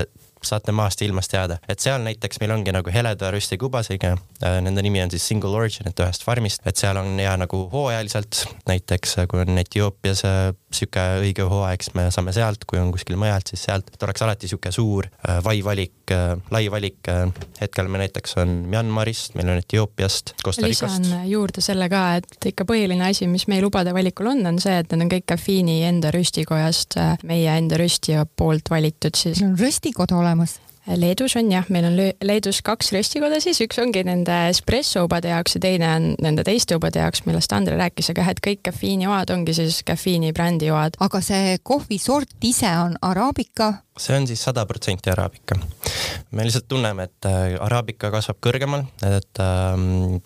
saate 0.47 0.73
maast 0.73 1.01
ja 1.01 1.09
ilmast 1.09 1.33
teada, 1.33 1.59
et 1.69 1.83
seal 1.83 2.03
näiteks 2.05 2.41
meil 2.43 2.55
ongi 2.57 2.75
nagu 2.75 2.93
heleda 2.95 3.31
röstikubasega, 3.35 4.15
äh, 4.43 4.59
nende 4.65 4.85
nimi 4.85 5.03
on 5.03 5.13
siis 5.13 5.27
single 5.29 5.55
origin, 5.59 5.89
et 5.91 6.03
ühest 6.03 6.27
farmist, 6.27 6.65
et 6.67 6.81
seal 6.81 6.99
on 7.01 7.15
hea 7.19 7.35
nagu 7.41 7.65
hooajaliselt, 7.73 8.45
näiteks 8.69 9.19
äh, 9.23 9.29
kui 9.31 9.45
on 9.45 9.59
Etioopias 9.63 10.25
äh, 10.29 10.53
sihuke 10.77 11.05
õige 11.23 11.47
hooaeg, 11.49 11.85
siis 11.85 11.95
me 11.99 12.09
saame 12.15 12.35
sealt, 12.37 12.67
kui 12.69 12.81
on 12.81 12.93
kuskil 12.95 13.19
mujalt, 13.21 13.53
siis 13.53 13.67
sealt, 13.69 13.93
et 13.93 14.07
oleks 14.07 14.25
alati 14.27 14.51
sihuke 14.51 14.73
suur 14.75 15.09
vai 15.45 15.59
valik, 15.65 16.15
lai 16.51 16.65
valik. 16.73 17.11
hetkel 17.61 17.89
me 17.89 18.03
näiteks 18.03 18.37
on 18.43 18.55
Myanmarist, 18.71 19.37
meil 19.39 19.53
on 19.53 19.61
Etioopiast, 19.63 20.35
Costa 20.45 20.67
Ricast. 20.67 21.05
lisan 21.05 21.29
juurde 21.31 21.61
selle 21.65 21.89
ka, 21.93 22.03
et 22.21 22.51
ikka 22.53 22.67
põhiline 22.69 23.09
asi, 23.09 23.29
mis 23.31 23.47
meil 23.51 23.63
lubade 23.65 23.95
valikul 23.95 24.33
on, 24.33 24.45
on 24.47 24.61
see, 24.63 24.75
et 24.83 24.91
need 24.93 25.07
on 25.07 25.13
kõik 25.13 25.29
kafiini 25.35 25.83
enda 25.89 26.13
röstikojast, 26.15 26.99
meie 27.29 27.57
enda 27.57 27.79
röstija 27.81 28.27
poolt 28.27 28.71
valitud 28.73 29.17
siis. 29.19 29.43
on 29.45 29.57
röstikod 29.59 30.13
olemas 30.13 30.33
olemas? 30.33 30.72
Leedus 30.87 31.37
on 31.39 31.51
jah, 31.53 31.69
meil 31.71 31.87
on 31.87 31.99
Leedus 32.27 32.59
kaks 32.67 32.91
röstikoda 32.95 33.39
siis, 33.43 33.61
üks 33.63 33.79
ongi 33.79 34.03
nende 34.07 34.35
espressoubade 34.51 35.31
jaoks 35.31 35.55
ja 35.57 35.63
teine 35.63 35.91
on 35.95 36.09
nende 36.23 36.43
teiste 36.47 36.75
ubade 36.79 36.99
jaoks, 36.99 37.23
millest 37.29 37.55
Andre 37.55 37.79
rääkis, 37.79 38.11
aga 38.11 38.25
jah, 38.25 38.33
et 38.35 38.43
kõik 38.43 38.65
kafiinijoad 38.67 39.31
ongi 39.31 39.55
siis 39.55 39.83
kafiini 39.87 40.33
brändijoad. 40.35 40.99
aga 40.99 41.21
see 41.23 41.55
kohvisort 41.63 42.35
ise 42.43 42.73
on 42.83 42.99
araabika? 43.03 43.73
see 43.99 44.17
on 44.17 44.27
siis 44.27 44.43
sada 44.43 44.67
protsenti 44.67 45.13
araabika. 45.13 45.55
me 46.33 46.49
lihtsalt 46.49 46.67
tunneme, 46.69 47.07
et 47.07 47.31
äh, 47.31 47.55
araabika 47.63 48.11
kasvab 48.11 48.43
kõrgemal, 48.43 48.87
et 49.07 49.43
ähm, 49.45 50.19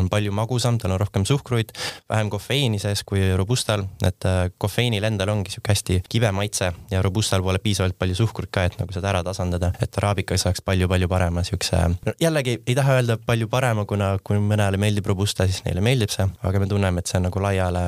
on 0.00 0.08
palju 0.12 0.32
magusam, 0.34 0.78
tal 0.80 0.94
on 0.94 1.00
rohkem 1.00 1.26
suhkruid, 1.28 1.72
vähem 2.10 2.30
kofeiini 2.32 2.80
sees 2.82 3.04
kui 3.06 3.22
robustal, 3.38 3.86
et 4.04 4.28
äh, 4.28 4.48
kofeiinil 4.58 5.04
endal 5.08 5.32
ongi 5.34 5.54
sihuke 5.54 5.72
hästi 5.74 6.00
kibe 6.10 6.32
maitse 6.34 6.72
ja 6.90 7.02
robustal 7.04 7.42
pole 7.44 7.60
piisavalt 7.62 7.98
palju 7.98 8.18
suhkrut 8.18 8.52
ka, 8.54 8.66
et 8.68 8.78
nagu 8.80 8.94
seda 8.94 9.12
ära 9.12 9.22
tasandada, 9.26 9.72
et 9.82 10.00
araabika 10.00 10.38
saaks 10.40 10.64
palju-palju 10.64 11.08
parema 11.10 11.44
siukse, 11.46 11.80
jällegi 12.22 12.58
ei 12.60 12.76
taha 12.76 12.98
öelda 13.00 13.18
palju 13.26 13.48
parema, 13.52 13.86
kuna 13.88 14.14
kui 14.24 14.40
mõnele 14.42 14.80
meeldib 14.80 15.08
robusta, 15.12 15.48
siis 15.48 15.64
neile 15.66 15.84
meeldib 15.84 16.12
see, 16.14 16.26
aga 16.42 16.62
me 16.62 16.70
tunneme, 16.70 17.02
et 17.02 17.10
see 17.10 17.20
on 17.20 17.28
nagu 17.28 17.42
laiale 17.44 17.84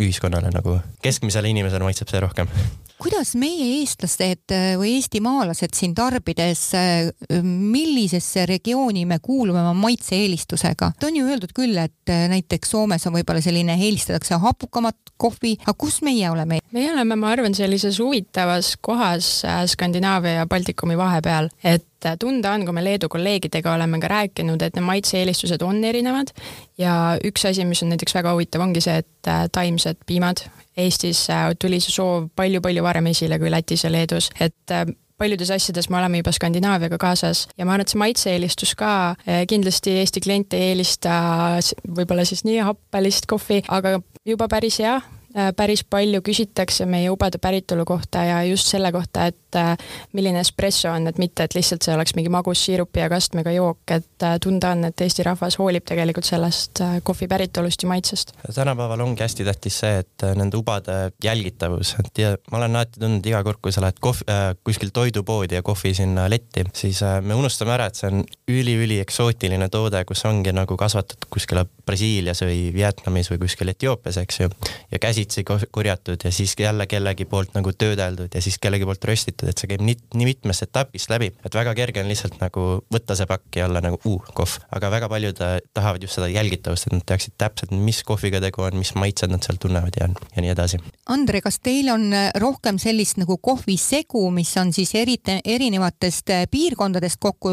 ühiskonnale 0.00 0.52
nagu, 0.54 0.78
keskmisele 1.04 1.52
inimesele 1.52 1.86
maitseb 1.86 2.10
see 2.12 2.22
rohkem 2.22 2.50
kuidas 3.02 3.32
meie 3.38 3.64
eestlased 3.80 4.52
äh, 4.54 4.72
või 4.78 4.94
eestimaalased 4.98 5.74
siin 5.74 5.94
tarbides, 5.96 6.62
äh, 6.78 7.40
millisesse 7.42 8.44
regiooni 8.46 9.04
me 9.08 9.18
kuulume 9.22 9.58
oma 9.62 9.74
maitse-eelistusega? 9.74 10.92
on 11.02 11.16
ju 11.18 11.21
öeldud 11.28 11.54
küll, 11.56 11.76
et 11.78 12.12
äh, 12.12 12.26
näiteks 12.32 12.74
Soomes 12.74 13.06
on 13.08 13.16
võib-olla 13.16 13.42
selline, 13.44 13.76
eelistatakse 13.78 14.40
hapukamat 14.42 15.14
kohvi, 15.20 15.56
aga 15.62 15.76
kus 15.78 16.00
meie 16.06 16.30
oleme? 16.30 16.60
meie 16.72 16.92
oleme, 16.92 17.16
ma 17.20 17.32
arvan, 17.34 17.54
sellises 17.54 18.00
huvitavas 18.02 18.74
kohas 18.80 19.42
Skandinaavia 19.72 20.40
ja 20.40 20.46
Baltikumi 20.50 20.96
vahepeal, 20.98 21.50
et 21.64 21.86
tunda 22.18 22.52
on, 22.52 22.64
kui 22.66 22.74
me 22.74 22.84
Leedu 22.84 23.08
kolleegidega 23.12 23.74
oleme 23.74 24.00
ka 24.02 24.10
rääkinud, 24.10 24.62
et 24.62 24.76
need 24.76 24.86
maitse-eelistused 24.86 25.62
on 25.62 25.82
erinevad. 25.84 26.32
Ja 26.78 27.16
üks 27.24 27.46
asi, 27.48 27.64
mis 27.68 27.82
on 27.84 27.92
näiteks 27.92 28.16
väga 28.16 28.32
huvitav, 28.34 28.64
ongi 28.64 28.82
see, 28.84 28.98
et 29.02 29.32
taimsed 29.52 30.02
piimad. 30.06 30.44
Eestis 30.76 31.26
äh, 31.30 31.50
tuli 31.60 31.82
see 31.84 31.92
soov 31.92 32.30
palju-palju 32.36 32.82
varem 32.84 33.10
esile 33.10 33.36
kui 33.38 33.50
Lätis 33.52 33.84
ja 33.84 33.90
Leedus, 33.92 34.30
et 34.40 34.72
äh, 34.72 34.86
paljudes 35.22 35.54
asjades 35.54 35.88
me 35.90 36.00
oleme 36.00 36.22
juba 36.22 36.34
Skandinaaviaga 36.34 36.98
kaasas 37.00 37.46
ja 37.56 37.66
ma 37.66 37.76
arvan, 37.76 37.86
et 37.86 37.94
see 37.94 38.02
maitse-eelistus 38.02 38.74
ka, 38.78 38.92
äh, 39.26 39.42
kindlasti 39.50 39.96
Eesti 40.02 40.22
klient 40.24 40.58
ei 40.58 40.72
eelista 40.72 41.16
võib-olla 41.86 42.26
siis 42.28 42.44
nii 42.48 42.60
happelist 42.66 43.30
kohvi, 43.30 43.62
aga 43.72 43.98
juba 44.28 44.48
päris 44.50 44.80
hea, 44.82 44.98
päris 45.56 45.84
palju 45.88 46.20
küsitakse 46.24 46.86
meie 46.86 47.10
ubade 47.10 47.40
päritolu 47.42 47.86
kohta 47.88 48.24
ja 48.28 48.42
just 48.44 48.68
selle 48.68 48.92
kohta, 48.92 49.30
et 49.32 49.38
et 49.52 49.60
äh, 49.60 49.76
milline 50.12 50.40
espresso 50.40 50.90
on, 50.92 51.06
et 51.10 51.18
mitte, 51.20 51.44
et 51.44 51.54
lihtsalt 51.56 51.84
see 51.84 51.94
oleks 51.94 52.14
mingi 52.16 52.30
magus 52.32 52.62
siirupi 52.64 53.02
ja 53.02 53.08
kastmega 53.12 53.52
jook, 53.54 53.82
et 53.92 54.24
äh, 54.24 54.36
tunda 54.42 54.72
on, 54.72 54.86
et 54.88 55.04
Eesti 55.04 55.26
rahvas 55.26 55.58
hoolib 55.60 55.84
tegelikult 55.88 56.28
sellest 56.28 56.80
äh, 56.84 56.98
kohvi 57.04 57.28
päritolust 57.28 57.84
ja 57.84 57.90
maitsest. 57.90 58.32
tänapäeval 58.54 59.00
ongi 59.04 59.22
hästi 59.22 59.44
tähtis 59.44 59.80
see, 59.82 60.02
et 60.02 60.26
nende 60.38 60.56
ubade 60.56 61.12
jälgitavus, 61.24 61.94
et 62.00 62.22
ja 62.22 62.34
ma 62.50 62.60
olen 62.62 62.76
alati 62.80 63.00
tundnud 63.00 63.28
iga 63.28 63.42
kord, 63.44 63.60
kui 63.62 63.74
sa 63.74 63.84
lähed 63.84 64.00
kohv 64.00 64.24
äh,, 64.28 64.44
kuskil 64.64 64.92
toidupoodi 64.94 65.58
ja 65.58 65.62
kohvi 65.66 65.94
sinna 65.96 66.28
letti, 66.30 66.64
siis 66.76 67.02
äh, 67.06 67.20
me 67.22 67.36
unustame 67.38 67.76
ära, 67.76 67.90
et 67.90 68.00
see 68.00 68.10
on 68.10 68.24
üli-üli 68.50 69.00
eksootiline 69.02 69.68
toode, 69.72 70.04
kus 70.08 70.24
ongi 70.28 70.54
nagu 70.56 70.76
kasvatatud 70.78 71.28
kuskil 71.32 71.64
Brasiilias 71.86 72.42
või 72.44 72.70
Vietnamis 72.74 73.30
või 73.32 73.42
kuskil 73.44 73.72
Etioopias, 73.72 74.18
eks 74.22 74.40
ju, 74.40 74.50
ja 74.92 75.02
käsitsi 75.02 75.44
korjatud 75.44 76.24
ja 76.24 76.32
siis 76.32 76.54
jälle 76.58 76.86
kellegi 76.86 77.24
poolt 77.28 77.56
nagu 77.56 77.72
töödeldud 77.72 78.32
ja 78.34 78.42
siis 78.42 78.58
kellegi 78.62 78.86
poolt 78.86 79.04
röstitud 79.04 79.41
tehtud, 79.42 79.50
et 79.52 79.58
see 79.62 79.70
käib 79.70 79.82
nii, 79.84 79.96
nii 80.16 80.28
mitmest 80.28 80.66
etapist 80.66 81.10
läbi, 81.10 81.30
et 81.44 81.54
väga 81.54 81.74
kerge 81.76 82.02
on 82.02 82.10
lihtsalt 82.10 82.38
nagu 82.40 82.66
võtta 82.92 83.16
see 83.18 83.28
pakk 83.30 83.58
ja 83.58 83.66
olla 83.68 83.82
nagu 83.84 83.98
uh, 84.08 84.30
kohv, 84.36 84.58
aga 84.74 84.90
väga 84.92 85.08
paljud 85.12 85.42
äh, 85.44 85.58
tahavad 85.74 86.02
just 86.02 86.18
seda 86.18 86.28
jälgitavust, 86.32 86.88
et 86.88 86.96
nad 86.96 87.04
teaksid 87.06 87.36
täpselt, 87.40 87.74
mis 87.74 88.02
kohviga 88.06 88.40
tegu 88.42 88.64
on, 88.66 88.78
mis 88.78 88.94
maitsed 88.98 89.32
nad 89.32 89.44
seal 89.44 89.58
tunnevad 89.62 89.98
ja, 89.98 90.08
ja 90.08 90.44
nii 90.44 90.54
edasi. 90.54 90.80
Andre, 91.12 91.42
kas 91.44 91.60
teil 91.62 91.90
on 91.92 92.08
äh, 92.16 92.30
rohkem 92.40 92.80
sellist 92.82 93.20
nagu 93.20 93.38
kohvisegu, 93.42 94.24
mis 94.34 94.54
on 94.60 94.72
siis 94.74 94.94
eriti 94.98 95.40
erinevatest 95.44 96.34
äh, 96.34 96.46
piirkondadest 96.50 97.20
kokku 97.22 97.52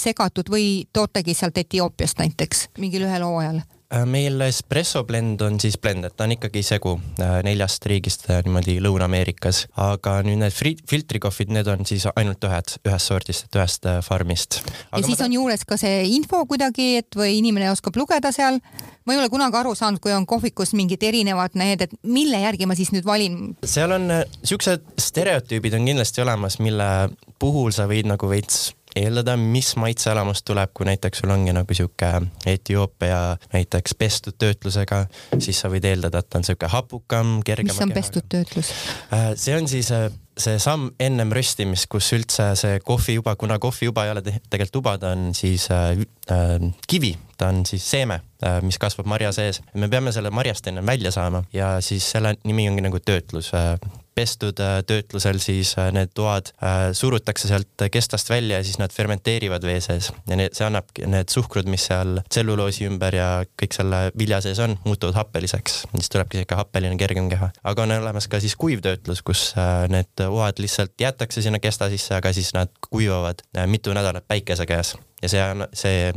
segatud 0.00 0.48
või 0.52 0.66
tootegi 0.94 1.34
sealt 1.36 1.58
Etioopiast 1.58 2.20
näiteks 2.20 2.68
mingil 2.82 3.06
ühel 3.06 3.24
hooajal? 3.26 3.62
Äh, 3.86 4.02
meil 4.02 4.40
espresso 4.42 5.04
blend 5.06 5.42
on 5.46 5.60
siis 5.62 5.76
blend, 5.78 6.08
et 6.08 6.14
ta 6.18 6.24
on 6.26 6.32
ikkagi 6.34 6.58
segu 6.66 6.96
äh, 7.22 7.36
neljast 7.46 7.84
riigist 7.86 8.24
äh, 8.26 8.40
niimoodi 8.42 8.80
Lõuna-Ameerikas, 8.82 9.60
aga 9.78 10.16
nüüd 10.26 10.40
need 10.40 10.56
filtrikohvid, 10.90 11.52
need 11.54 11.70
on 11.70 11.86
siis 11.86 12.08
ainult 12.10 12.42
ühed, 12.48 12.72
ühest 12.82 13.12
sordist, 13.12 13.46
et 13.46 13.58
ühest 13.60 13.86
farmist. 14.02 14.58
ja 14.90 15.02
siis 15.06 15.22
on 15.22 15.36
juures 15.36 15.62
ka 15.62 15.78
see 15.78 16.00
info 16.16 16.40
kuidagi, 16.50 16.88
et 17.04 17.14
või 17.14 17.36
inimene 17.38 17.70
oskab 17.70 17.94
lugeda 18.00 18.32
seal? 18.34 18.58
ma 19.06 19.14
ei 19.14 19.20
ole 19.20 19.30
kunagi 19.30 19.60
aru 19.60 19.76
saanud, 19.78 20.02
kui 20.02 20.10
on 20.16 20.26
kohvikus 20.26 20.74
mingid 20.74 21.06
erinevad 21.06 21.54
need, 21.54 21.86
et 21.86 21.94
mille 22.02 22.42
järgi 22.42 22.66
ma 22.66 22.74
siis 22.74 22.90
nüüd 22.90 23.06
valin? 23.06 23.54
seal 23.62 23.94
on 23.94 24.10
siuksed 24.42 24.98
stereotüübid 24.98 25.78
on 25.78 25.86
kindlasti 25.86 26.26
olemas, 26.26 26.58
mille 26.58 26.90
puhul 27.38 27.70
sa 27.70 27.86
võid 27.86 28.10
nagu 28.10 28.34
veits 28.34 28.72
eeldada, 28.96 29.36
mis 29.36 29.74
maitseelamust 29.80 30.44
tuleb, 30.48 30.72
kui 30.74 30.88
näiteks 30.88 31.22
sul 31.22 31.32
ongi 31.34 31.54
nagu 31.56 31.76
sihuke 31.76 32.12
Etioopia 32.46 33.36
näiteks 33.52 33.96
pestud 33.98 34.38
töötlusega, 34.38 35.04
siis 35.38 35.60
sa 35.60 35.70
võid 35.72 35.86
eeldada, 35.88 36.22
et 36.22 36.30
ta 36.30 36.40
on 36.40 36.46
sihuke 36.48 36.70
hapukam, 36.72 37.40
kergema 37.46 37.74
mis 37.74 37.82
on 37.82 37.92
kehaga. 37.92 38.00
pestud 38.00 38.30
töötlus? 38.32 38.72
Äh, 39.12 39.32
see 39.40 39.56
on 39.58 39.68
siis 39.70 39.92
äh, 39.94 40.08
see 40.36 40.58
samm 40.60 40.90
ennem 41.00 41.32
röstimist, 41.34 41.88
kus 41.92 42.10
üldse 42.16 42.50
see 42.60 42.80
kohvijuba, 42.84 43.36
kuna 43.40 43.58
kohvijuba 43.62 44.06
ei 44.06 44.12
ole 44.12 44.22
tegelikult 44.26 44.74
tuba, 44.76 44.96
ta 45.00 45.14
on 45.16 45.30
siis 45.36 45.68
äh, 45.72 46.02
äh, 46.32 46.56
kivi, 46.88 47.14
ta 47.36 47.50
on 47.52 47.64
siis 47.68 47.84
seeme 47.90 48.20
äh,, 48.44 48.58
mis 48.64 48.78
kasvab 48.82 49.08
marja 49.08 49.32
sees. 49.32 49.62
me 49.74 49.88
peame 49.88 50.12
selle 50.12 50.30
marjast 50.30 50.66
ennem 50.68 50.86
välja 50.86 51.12
saama 51.14 51.44
ja 51.52 51.76
siis 51.80 52.10
selle 52.10 52.34
nimi 52.44 52.68
ongi 52.68 52.84
nagu 52.84 53.00
töötlus 53.00 53.52
äh, 53.56 53.76
pestud 54.16 54.60
äh, 54.64 54.80
töötlusel, 54.88 55.38
siis 55.42 55.74
äh, 55.78 55.90
need 55.94 56.14
toad 56.16 56.48
äh, 56.64 56.88
surutakse 56.96 57.50
sealt 57.50 57.84
kestast 57.92 58.30
välja 58.32 58.60
ja 58.60 58.64
siis 58.64 58.78
nad 58.80 58.92
fermenteerivad 58.92 59.64
vee 59.66 59.80
sees. 59.84 60.08
Ja 60.28 60.38
need, 60.40 60.56
see 60.56 60.64
annab 60.66 60.88
need 61.04 61.32
suhkrud, 61.32 61.68
mis 61.70 61.84
seal 61.90 62.22
tselluloosi 62.30 62.88
ümber 62.88 63.16
ja 63.18 63.28
kõik 63.60 63.76
selle 63.76 64.00
vilja 64.18 64.40
sees 64.44 64.60
on, 64.64 64.78
muutuvad 64.86 65.18
happeliseks, 65.20 65.82
siis 65.98 66.12
tulebki 66.12 66.40
sihuke 66.40 66.58
happeline 66.58 66.96
kergem 67.00 67.28
keha. 67.32 67.50
aga 67.64 67.84
on 67.84 67.96
olemas 67.98 68.28
ka 68.32 68.40
siis 68.40 68.56
kuivtöötlus, 68.56 69.20
kus 69.26 69.50
need 69.92 70.24
oad 70.28 70.62
lihtsalt 70.64 70.94
jäetakse 71.00 71.44
sinna 71.44 71.60
kesta 71.60 71.90
sisse, 71.92 72.14
aga 72.16 72.32
siis 72.32 72.54
nad 72.56 72.72
kuivavad 72.88 73.44
mitu 73.68 73.92
nädalat 73.96 74.24
päikese 74.28 74.66
käes. 74.66 74.96
Ja 75.22 75.28
see 75.32 75.44
on, 75.44 75.68
see 75.76 76.12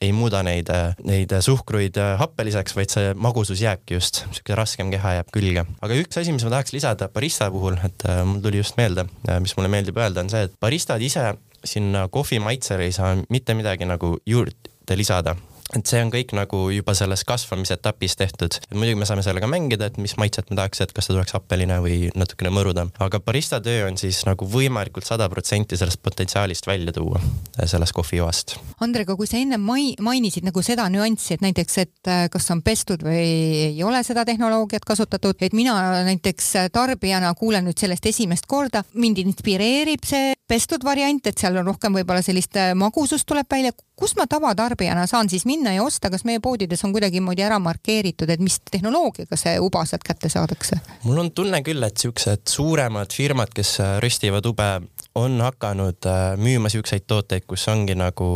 ei 0.00 0.12
muuda 0.12 0.42
neid, 0.46 0.70
neid 1.06 1.32
suhkruid 1.40 1.98
happeliseks, 2.20 2.76
vaid 2.76 2.92
see 2.92 3.12
magusus 3.14 3.62
jääbki 3.62 3.96
just, 3.96 4.22
sihuke 4.30 4.56
raskem 4.58 4.92
keha 4.92 5.16
jääb 5.18 5.32
külge. 5.34 5.66
aga 5.80 5.98
üks 6.02 6.20
asi, 6.20 6.34
mis 6.36 6.44
ma 6.46 6.52
tahaks 6.56 6.74
lisada 6.76 7.08
barista 7.12 7.50
puhul, 7.52 7.78
et 7.86 8.06
äh, 8.08 8.22
mul 8.28 8.42
tuli 8.44 8.62
just 8.62 8.78
meelde, 8.80 9.06
äh, 9.28 9.40
mis 9.42 9.56
mulle 9.56 9.72
meeldib 9.72 9.98
öelda, 10.00 10.24
on 10.24 10.32
see, 10.32 10.46
et 10.48 10.56
baristad 10.60 11.02
ise 11.02 11.34
sinna 11.66 12.06
kohvi 12.12 12.38
maitsele 12.42 12.86
ei 12.86 12.94
saa 12.94 13.16
mitte 13.32 13.56
midagi 13.58 13.88
nagu 13.88 14.16
juurde 14.26 14.98
lisada 14.98 15.34
et 15.74 15.86
see 15.88 16.00
on 16.04 16.12
kõik 16.12 16.32
nagu 16.36 16.60
juba 16.70 16.94
selles 16.94 17.24
kasvamisetapis 17.26 18.16
tehtud. 18.16 18.58
muidugi 18.74 19.00
me 19.00 19.08
saame 19.08 19.24
sellega 19.26 19.48
mängida, 19.50 19.90
et 19.90 19.98
mis 19.98 20.16
maitset 20.20 20.50
me 20.50 20.58
tahaks, 20.58 20.80
et 20.84 20.92
kas 20.94 21.08
ta 21.08 21.14
tuleks 21.14 21.34
happeline 21.34 21.78
või 21.82 22.10
natukene 22.14 22.52
mõrudam, 22.54 22.92
aga 23.02 23.20
barista 23.20 23.60
töö 23.60 23.86
on 23.88 23.98
siis 24.00 24.22
nagu 24.28 24.46
võimalikult 24.46 25.06
sada 25.08 25.28
protsenti 25.32 25.76
sellest 25.76 26.02
potentsiaalist 26.02 26.66
välja 26.66 26.94
tuua, 26.96 27.20
äh, 27.20 27.66
sellest 27.66 27.96
kohvijoast. 27.96 28.56
Andre, 28.80 29.06
aga 29.06 29.16
kui 29.18 29.26
sa 29.26 29.40
enne 29.40 29.58
mai-, 29.58 29.96
mainisid 30.00 30.46
nagu 30.46 30.62
seda 30.62 30.86
nüanssi, 30.92 31.34
et 31.34 31.44
näiteks, 31.44 31.78
et 31.82 32.12
äh, 32.12 32.26
kas 32.32 32.50
on 32.54 32.62
pestud 32.66 33.02
või 33.06 33.26
ei 33.72 33.82
ole 33.84 34.02
seda 34.06 34.24
tehnoloogiat 34.28 34.86
kasutatud, 34.86 35.40
et 35.40 35.56
mina 35.56 35.76
näiteks 36.06 36.52
tarbijana 36.72 37.34
kuulen 37.34 37.66
nüüd 37.66 37.78
sellest 37.80 38.06
esimest 38.06 38.46
korda, 38.46 38.84
mind 38.94 39.18
inspireerib 39.24 40.06
see 40.06 40.36
pestud 40.48 40.84
variant, 40.86 41.26
et 41.26 41.38
seal 41.38 41.58
on 41.58 41.66
rohkem 41.66 41.96
võib-olla 41.98 42.22
sellist 42.24 42.56
äh, 42.60 42.72
magusust 42.78 43.26
tuleb 43.28 43.50
välja. 43.50 43.74
Kus 43.96 44.16
ma 44.16 44.26
tavatarbijana 44.28 45.06
saan 45.06 45.28
siis 45.32 45.46
minna 45.48 45.72
ja 45.72 45.84
osta, 45.84 46.10
kas 46.12 46.24
meie 46.28 46.40
poodides 46.44 46.84
on 46.84 46.92
kuidagimoodi 46.92 47.44
ära 47.46 47.58
markeeritud, 47.62 48.30
et 48.30 48.42
mis 48.44 48.58
tehnoloogiaga 48.70 49.38
see 49.40 49.56
uba 49.62 49.84
sealt 49.88 50.04
kätte 50.06 50.28
saadakse? 50.32 50.80
mul 51.04 51.22
on 51.24 51.30
tunne 51.32 51.62
küll, 51.64 51.82
et 51.86 51.96
siuksed 52.04 52.44
suuremad 52.50 53.14
firmad, 53.16 53.54
kes 53.56 53.78
äh, 53.80 53.96
röstivad 54.04 54.46
ube, 54.46 54.68
on 55.16 55.40
hakanud 55.40 56.06
äh, 56.06 56.24
müüma 56.40 56.68
siukseid 56.72 57.06
tooteid, 57.08 57.46
kus 57.48 57.64
ongi 57.72 57.96
nagu. 57.96 58.26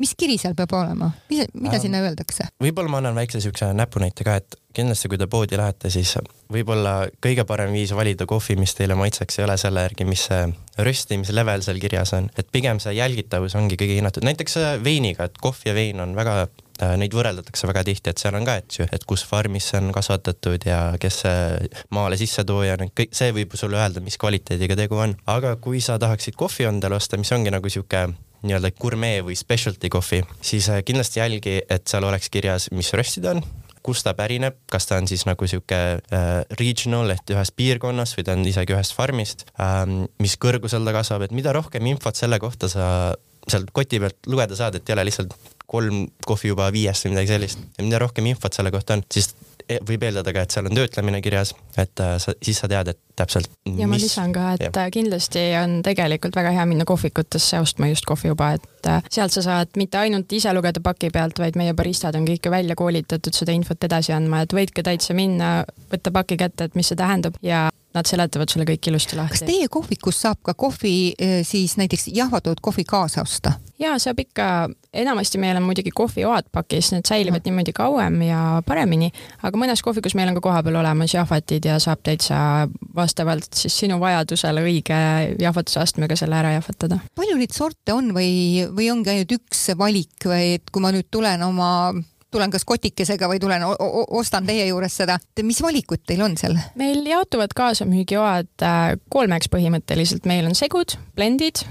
mis 0.00 0.14
kiri 0.18 0.38
seal 0.40 0.56
peab 0.56 0.72
olema, 0.78 1.10
mida 1.28 1.46
ähm, 1.76 1.82
sinna 1.82 2.00
öeldakse? 2.04 2.48
võib-olla 2.62 2.92
ma 2.92 3.02
annan 3.02 3.18
väikse 3.18 3.42
siukse 3.44 3.68
näpunäite 3.76 4.24
ka, 4.24 4.38
et 4.40 4.56
kindlasti, 4.76 5.10
kui 5.12 5.20
te 5.20 5.28
poodi 5.30 5.58
lähete, 5.60 5.90
siis 5.92 6.16
võib-olla 6.52 7.06
kõige 7.24 7.44
parem 7.48 7.72
viis 7.76 7.92
valida 7.96 8.26
kohvi, 8.28 8.56
mis 8.60 8.74
teile 8.76 8.96
maitseks, 8.98 9.40
ei 9.40 9.46
ole 9.46 9.56
selle 9.60 9.84
järgi, 9.86 10.08
mis 10.08 10.26
see 10.30 10.42
röstimislevel 10.88 11.64
seal 11.64 11.80
kirjas 11.80 12.12
on, 12.16 12.30
et 12.36 12.48
pigem 12.52 12.80
see 12.82 12.96
jälgitavus 12.96 13.56
ongi 13.58 13.78
kõige 13.80 14.00
hinnatud, 14.00 14.24
näiteks 14.26 14.60
äh, 14.62 14.76
veiniga, 14.84 15.28
et 15.28 15.40
kohv 15.42 15.68
ja 15.68 15.76
vein 15.76 16.00
on 16.04 16.16
väga 16.16 16.40
äh, 16.46 16.54
Neid 17.00 17.14
võrreldatakse 17.16 17.68
väga 17.70 17.84
tihti, 17.86 18.12
et 18.12 18.20
seal 18.20 18.36
on 18.38 18.46
ka, 18.48 18.58
et 18.60 18.78
ju, 18.78 18.86
et 18.92 19.06
kus 19.08 19.24
farmis 19.28 19.70
on 19.78 19.90
kasvatatud 19.94 20.66
ja 20.68 20.80
kes 21.00 21.22
maale 21.94 22.18
sissetooja 22.20 22.76
on, 22.80 22.92
kõik 22.96 23.16
see 23.16 23.32
võib 23.36 23.56
sulle 23.58 23.80
öelda, 23.80 24.02
mis 24.04 24.18
kvaliteediga 24.20 24.76
tegu 24.78 25.00
on. 25.00 25.16
aga 25.26 25.56
kui 25.62 25.80
sa 25.84 25.98
tahaksid 26.02 26.36
kohvi 26.38 26.68
endale 26.68 26.98
osta, 26.98 27.18
mis 27.20 27.32
ongi 27.32 27.52
nagu 27.54 27.72
sihuke 27.72 28.06
nii-öelda 28.46 28.72
gurmee 28.80 29.20
või 29.26 29.36
specialty 29.38 29.90
kohvi, 29.92 30.22
siis 30.44 30.68
äh, 30.72 30.82
kindlasti 30.86 31.20
jälgi, 31.20 31.60
et 31.70 31.86
seal 31.88 32.04
oleks 32.06 32.30
kirjas, 32.32 32.68
mis 32.74 32.92
röstid 32.96 33.26
on, 33.30 33.42
kust 33.86 34.06
ta 34.06 34.16
pärineb, 34.18 34.58
kas 34.70 34.88
ta 34.88 34.98
on 35.00 35.06
siis 35.10 35.24
nagu 35.28 35.46
sihuke 35.48 35.78
äh, 35.98 36.28
regional 36.60 37.12
ehk 37.14 37.34
ühest 37.34 37.54
piirkonnast 37.58 38.18
või 38.18 38.26
ta 38.26 38.34
on 38.36 38.46
isegi 38.48 38.74
ühest 38.74 38.96
farmist 38.98 39.46
ähm,, 39.62 40.04
mis 40.22 40.36
kõrgusel 40.42 40.86
ta 40.86 40.94
kasvab, 40.96 41.26
et 41.26 41.36
mida 41.36 41.54
rohkem 41.56 41.86
infot 41.92 42.18
selle 42.18 42.40
kohta 42.42 42.70
sa 42.72 42.88
sealt 43.46 43.70
koti 43.74 44.02
pealt 44.02 44.26
lugeda 44.26 44.58
saad, 44.58 44.78
et 44.78 44.88
ei 44.90 44.96
ole 44.96 45.06
lihtsalt 45.06 45.36
kolm 45.66 46.06
kohvi 46.26 46.52
juba 46.52 46.70
viiest 46.74 47.06
või 47.06 47.16
midagi 47.16 47.34
sellist 47.34 47.62
ja 47.78 47.84
mida 47.84 48.00
rohkem 48.02 48.26
infot 48.30 48.54
selle 48.54 48.70
kohta 48.74 48.98
on, 48.98 49.04
siis 49.12 49.34
E, 49.66 49.80
võib 49.82 50.04
eeldada 50.06 50.30
ka, 50.30 50.44
et 50.46 50.54
seal 50.54 50.68
on 50.68 50.76
töötlemine 50.78 51.18
kirjas, 51.24 51.50
et 51.74 51.98
äh, 52.02 52.12
sa, 52.22 52.36
siis 52.38 52.60
sa 52.62 52.68
tead, 52.70 52.92
et 52.92 52.98
täpselt. 53.18 53.50
ja 53.66 53.88
mis... 53.88 53.88
ma 53.90 53.98
lisan 53.98 54.34
ka, 54.34 54.52
et 54.54 54.62
ja. 54.68 54.84
Kindlasti 54.94 55.42
on 55.58 55.80
tegelikult 55.86 56.38
väga 56.38 56.52
hea 56.54 56.66
minna 56.70 56.86
kohvikutesse 56.86 57.58
ostma 57.64 57.88
just 57.90 58.06
kohvijuba, 58.06 58.52
et 58.60 58.90
äh, 58.92 59.00
sealt 59.10 59.34
sa 59.34 59.42
saad 59.42 59.74
mitte 59.80 59.98
ainult 59.98 60.30
ise 60.38 60.52
lugeda 60.54 60.82
paki 60.84 61.10
pealt, 61.14 61.42
vaid 61.42 61.58
meie 61.58 61.74
baristad 61.74 62.14
on 62.14 62.28
kõik 62.28 62.46
ju 62.46 62.52
välja 62.54 62.78
koolitatud 62.78 63.34
seda 63.34 63.56
infot 63.58 63.88
edasi 63.88 64.14
andma, 64.14 64.44
et 64.46 64.54
võidki 64.54 64.86
täitsa 64.86 65.18
minna, 65.18 65.56
võtta 65.90 66.14
paki 66.14 66.38
kätte, 66.44 66.70
et 66.70 66.78
mis 66.78 66.86
see 66.92 67.02
tähendab 67.02 67.34
ja 67.42 67.66
nad 67.96 68.08
seletavad 68.08 68.52
sulle 68.52 68.66
kõik 68.68 68.90
ilusti 68.90 69.18
lahti. 69.18 69.38
kas 69.38 69.46
teie 69.48 69.68
kohvikus 69.72 70.20
saab 70.26 70.42
ka 70.44 70.54
kohvi 70.54 70.96
siis 71.46 71.76
näiteks 71.80 72.10
jahvatatud 72.14 72.62
kohvi 72.64 72.84
kaasa 72.88 73.24
osta? 73.24 73.56
ja 73.78 73.96
saab 74.00 74.20
ikka, 74.22 74.68
enamasti 74.96 75.38
meil 75.40 75.58
on 75.58 75.66
muidugi 75.66 75.92
kohvioad 75.94 76.48
pakis, 76.52 76.90
need 76.94 77.08
säilivad 77.08 77.42
mm. 77.42 77.50
niimoodi 77.50 77.74
kauem 77.76 78.18
ja 78.24 78.40
paremini, 78.66 79.10
aga 79.44 79.60
mõnes 79.60 79.82
kohvikus 79.84 80.16
meil 80.16 80.30
on 80.30 80.38
ka 80.38 80.44
kohapeal 80.48 80.80
olemas 80.80 81.14
jahvatid 81.14 81.68
ja 81.68 81.78
saab 81.82 82.00
täitsa 82.06 82.38
vastavalt 82.96 83.48
siis 83.54 83.76
sinu 83.84 84.00
vajadusele 84.00 84.64
õige 84.64 85.00
jahvatusastmega 85.42 86.16
selle 86.16 86.40
ära 86.40 86.56
jahvatada. 86.56 87.00
palju 87.18 87.38
neid 87.38 87.56
sorte 87.56 87.96
on 87.96 88.12
või, 88.16 88.66
või 88.72 88.90
ongi 88.92 89.12
ainult 89.12 89.36
üks 89.38 89.68
valik 89.78 90.28
või 90.28 90.56
et 90.56 90.72
kui 90.72 90.84
ma 90.84 90.94
nüüd 90.96 91.10
tulen 91.12 91.44
oma 91.46 91.70
tulen 92.30 92.50
kas 92.50 92.64
kotikesega 92.68 93.28
või 93.30 93.40
tulen, 93.42 93.64
ostan 94.18 94.46
teie 94.46 94.66
juures 94.68 94.96
seda. 95.02 95.18
mis 95.42 95.62
valikud 95.62 96.02
teil 96.06 96.22
on 96.26 96.36
seal? 96.36 96.58
meil 96.74 97.04
jaotuvad 97.06 97.54
kaasamüügioad 97.56 98.66
äh, 98.66 98.96
kolmeks 99.08 99.50
põhimõtteliselt, 99.52 100.26
meil 100.26 100.48
on 100.48 100.58
segud, 100.58 100.98
blendid 101.16 101.64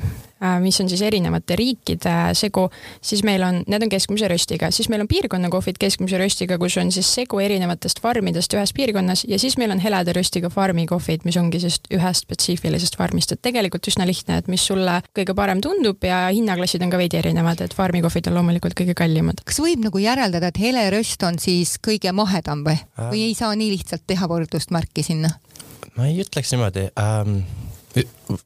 mis 0.59 0.79
on 0.81 0.89
siis 0.89 1.01
erinevate 1.01 1.55
riikide 1.55 2.13
segu, 2.35 2.65
siis 3.01 3.23
meil 3.23 3.43
on, 3.45 3.61
need 3.71 3.85
on 3.85 3.91
keskmise 3.91 4.27
röstiga, 4.27 4.67
siis 4.75 4.89
meil 4.91 5.05
on 5.05 5.07
piirkonnakohvid 5.07 5.79
keskmise 5.79 6.19
röstiga, 6.19 6.57
kus 6.59 6.75
on 6.81 6.91
siis 6.91 7.07
segu 7.21 7.39
erinevatest 7.39 8.01
farmidest 8.03 8.53
ühes 8.57 8.73
piirkonnas 8.75 9.25
ja 9.29 9.39
siis 9.39 9.55
meil 9.61 9.71
on 9.71 9.79
heleda 9.79 10.13
röstiga 10.15 10.51
farmikohvid, 10.51 11.23
mis 11.27 11.39
ongi 11.39 11.61
siis 11.63 11.79
ühest 11.93 12.25
spetsiifilisest 12.25 12.99
farmist, 12.99 13.31
et 13.31 13.41
tegelikult 13.45 13.87
üsna 13.91 14.07
lihtne, 14.07 14.41
et 14.41 14.51
mis 14.51 14.65
sulle 14.67 14.99
kõige 15.15 15.35
parem 15.37 15.63
tundub 15.63 16.03
ja 16.03 16.25
hinnaklassid 16.27 16.83
on 16.83 16.91
ka 16.91 16.99
veidi 16.99 17.21
erinevad, 17.21 17.63
et 17.63 17.75
farmikohvid 17.77 18.27
on 18.31 18.39
loomulikult 18.39 18.75
kõige 18.77 18.97
kallimad. 18.97 19.39
kas 19.47 19.61
võib 19.63 19.87
nagu 19.87 20.03
järeldada, 20.03 20.51
et 20.51 20.59
hele 20.59 20.83
röst 20.93 21.23
on 21.23 21.39
siis 21.39 21.77
kõige 21.79 22.11
mahedam 22.15 22.65
või, 22.67 22.77
või 22.99 23.27
ei 23.29 23.37
saa 23.39 23.55
nii 23.55 23.71
lihtsalt 23.77 24.03
teha 24.07 24.27
võrdlustmärki 24.31 25.05
sinna? 25.05 25.31
ma 25.95 26.09
ei 26.09 26.19
ütleks 26.25 26.51
niimoodi 26.51 26.89
ähm 26.99 27.39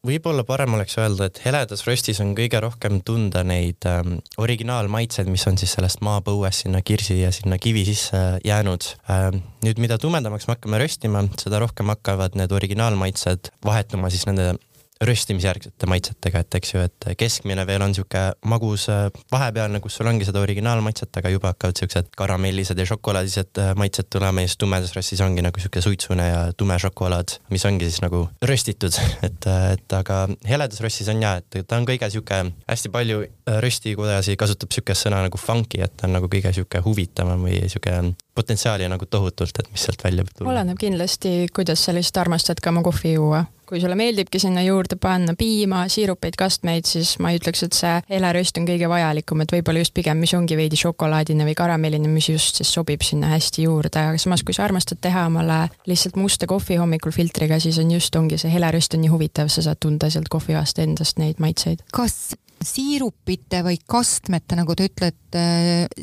võib-olla 0.05 0.43
parem 0.47 0.75
oleks 0.77 0.97
öelda, 0.99 1.29
et 1.29 1.41
heledas 1.43 1.83
röstis 1.87 2.19
on 2.23 2.33
kõige 2.37 2.61
rohkem 2.63 2.99
tunda 3.05 3.43
neid 3.47 3.85
ähm, 3.89 4.19
originaalmaitseid, 4.41 5.29
mis 5.31 5.45
on 5.49 5.57
siis 5.59 5.73
sellest 5.77 6.03
maapõuest 6.05 6.65
sinna 6.65 6.83
kirsi 6.85 7.19
ja 7.21 7.31
sinna 7.35 7.59
kivi 7.61 7.85
sisse 7.87 8.21
jäänud 8.45 8.91
ähm,. 9.09 9.41
nüüd, 9.65 9.81
mida 9.81 9.97
tumedamaks 9.99 10.47
me 10.47 10.55
hakkame 10.55 10.81
röstima, 10.81 11.25
seda 11.41 11.59
rohkem 11.63 11.91
hakkavad 11.91 12.37
need 12.39 12.53
originaalmaitsed 12.55 13.51
vahetuma 13.65 14.11
siis 14.13 14.27
nende 14.29 14.53
röstimisjärgsete 15.01 15.87
maitsetega, 15.87 16.41
et 16.43 16.55
eks 16.59 16.73
ju, 16.73 16.81
et 16.83 17.07
keskmine 17.19 17.63
veel 17.67 17.83
on 17.85 17.93
sihuke 17.95 18.23
magus 18.51 18.87
vahepealne, 19.31 19.79
kus 19.83 19.95
sul 19.99 20.09
ongi 20.11 20.27
seda 20.27 20.41
originaalmaitset, 20.43 21.11
aga 21.21 21.31
juba 21.31 21.53
hakkavad 21.53 21.79
siuksed 21.79 22.09
karamellised 22.19 22.79
ja 22.79 22.87
šokolaadised 22.89 23.61
äh, 23.63 23.71
maitsed 23.79 24.09
tulema 24.11 24.43
ja 24.43 24.51
siis 24.51 24.59
tumedas 24.59 24.95
röstis 24.97 25.23
ongi 25.23 25.43
nagu 25.45 25.61
sihuke 25.61 25.81
suitsune 25.85 26.27
ja 26.27 26.41
tume 26.57 26.75
šokolaad, 26.83 27.37
mis 27.53 27.65
ongi 27.69 27.87
siis 27.87 28.03
nagu 28.03 28.25
röstitud, 28.43 28.99
et, 29.27 29.49
et 29.73 29.97
aga 29.99 30.25
heledas 30.49 30.83
röstis 30.83 31.11
on 31.13 31.23
ja, 31.23 31.37
et 31.39 31.61
ta 31.63 31.79
on 31.79 31.87
kõige 31.87 32.11
sihuke, 32.11 32.43
hästi 32.67 32.91
palju 32.91 33.23
röstikudasi 33.63 34.37
kasutab 34.39 34.73
siukest 34.75 35.07
sõna 35.07 35.21
nagu 35.25 35.37
funky, 35.41 35.81
et 35.83 35.95
ta 35.97 36.07
on 36.07 36.17
nagu 36.17 36.29
kõige 36.31 36.53
sihuke 36.55 36.81
huvitavam 36.85 37.45
või 37.47 37.61
sihuke 37.67 37.95
potentsiaali 38.35 38.87
nagu 38.91 39.05
tohutult, 39.05 39.59
et 39.59 39.71
mis 39.71 39.85
sealt 39.87 40.03
välja 40.03 40.23
võib 40.23 40.35
tulla. 40.35 40.51
oleneb 40.55 40.79
kindlasti, 40.79 41.47
kuidas 41.55 41.85
sa 41.85 41.95
lihtsalt 41.95 42.23
armastad 42.25 42.61
ka 42.63 42.73
oma 42.73 42.85
kohvi 42.85 43.15
juua 43.17 43.45
kui 43.69 43.77
sulle 43.81 43.93
meeldibki 43.95 44.39
sinna 44.41 44.63
juurde 44.65 44.97
panna 44.97 45.35
piima, 45.37 45.83
siirupeid, 45.93 46.33
kastmeid, 46.37 46.87
siis 46.89 47.11
ma 47.21 47.29
ei 47.29 47.37
ütleks, 47.37 47.61
et 47.67 47.77
see 47.77 47.91
heleröst 48.09 48.57
on 48.57 48.65
kõige 48.65 48.89
vajalikum, 48.89 49.43
et 49.43 49.53
võib-olla 49.53 49.83
just 49.83 49.93
pigem, 49.93 50.17
mis 50.17 50.33
ongi 50.33 50.57
veidi 50.57 50.79
šokolaadine 50.79 51.45
või 51.45 51.53
karamelline, 51.59 52.09
mis 52.09 52.31
just 52.31 52.57
siis 52.57 52.73
sobib 52.73 53.05
sinna 53.05 53.29
hästi 53.35 53.67
juurde, 53.67 54.07
aga 54.09 54.17
samas, 54.21 54.41
kui 54.41 54.57
sa 54.57 54.65
armastad 54.65 54.97
teha 55.05 55.27
omale 55.29 55.61
lihtsalt 55.89 56.17
musta 56.17 56.49
kohvi 56.49 56.81
hommikul 56.81 57.13
filtriga, 57.13 57.61
siis 57.61 57.77
on 57.77 57.93
just, 57.93 58.15
ongi 58.17 58.41
see 58.41 58.49
heleröst 58.49 58.97
on 58.97 59.05
nii 59.05 59.13
huvitav, 59.13 59.53
sa 59.53 59.61
saad 59.69 59.81
tunda 59.85 60.09
sealt 60.09 60.33
kohvivast 60.33 60.81
endast 60.81 61.21
neid 61.21 61.37
maitseid. 61.37 61.85
kas 61.93 62.33
siirupite 62.65 63.63
või 63.65 63.79
kastmete, 63.89 64.57
nagu 64.59 64.75
te 64.75 64.89
ütlete, 64.89 65.43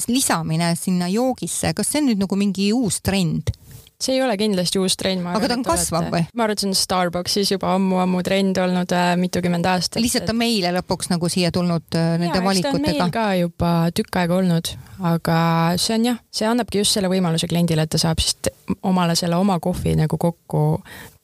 lisamine 0.08 0.72
sinna 0.78 1.10
joogisse, 1.12 1.72
kas 1.76 1.92
see 1.92 2.02
on 2.02 2.10
nüüd 2.10 2.24
nagu 2.24 2.38
mingi 2.40 2.72
uus 2.76 3.00
trend? 3.04 3.54
see 3.96 4.18
ei 4.18 4.22
ole 4.22 4.34
kindlasti 4.36 4.76
uus 4.80 4.96
trend. 5.00 5.24
aga 5.24 5.48
ta 5.48 5.56
on 5.56 5.62
kasvav 5.64 6.10
või? 6.12 6.24
ma 6.36 6.44
arvan, 6.44 6.52
et 6.52 6.62
see 6.62 6.68
on 6.68 6.76
Starbucksis 6.76 7.52
juba 7.54 7.72
ammu-ammu 7.78 8.20
trend 8.26 8.58
olnud 8.60 8.92
äh, 8.92 9.14
mitukümmend 9.20 9.68
aastat. 9.70 10.02
lihtsalt 10.04 10.28
on 10.32 10.38
meile 10.40 10.72
lõpuks 10.76 11.08
nagu 11.12 11.30
siia 11.32 11.52
tulnud 11.54 11.96
äh, 11.96 12.16
nende 12.20 12.42
ja, 12.42 12.44
valikutega. 12.44 13.08
ka 13.14 13.26
juba 13.40 13.72
tükk 13.96 14.20
aega 14.20 14.36
olnud, 14.36 14.72
aga 15.12 15.38
see 15.80 15.96
on 15.96 16.10
jah, 16.10 16.20
see 16.28 16.48
annabki 16.48 16.82
just 16.82 16.96
selle 16.96 17.10
võimaluse 17.12 17.48
kliendile, 17.48 17.86
et 17.86 17.94
ta 17.96 18.00
saab 18.02 18.20
siis 18.20 18.36
omale 18.84 19.16
selle 19.16 19.40
oma 19.40 19.56
kohvi 19.64 19.96
nagu 19.96 20.20
kokku 20.20 20.66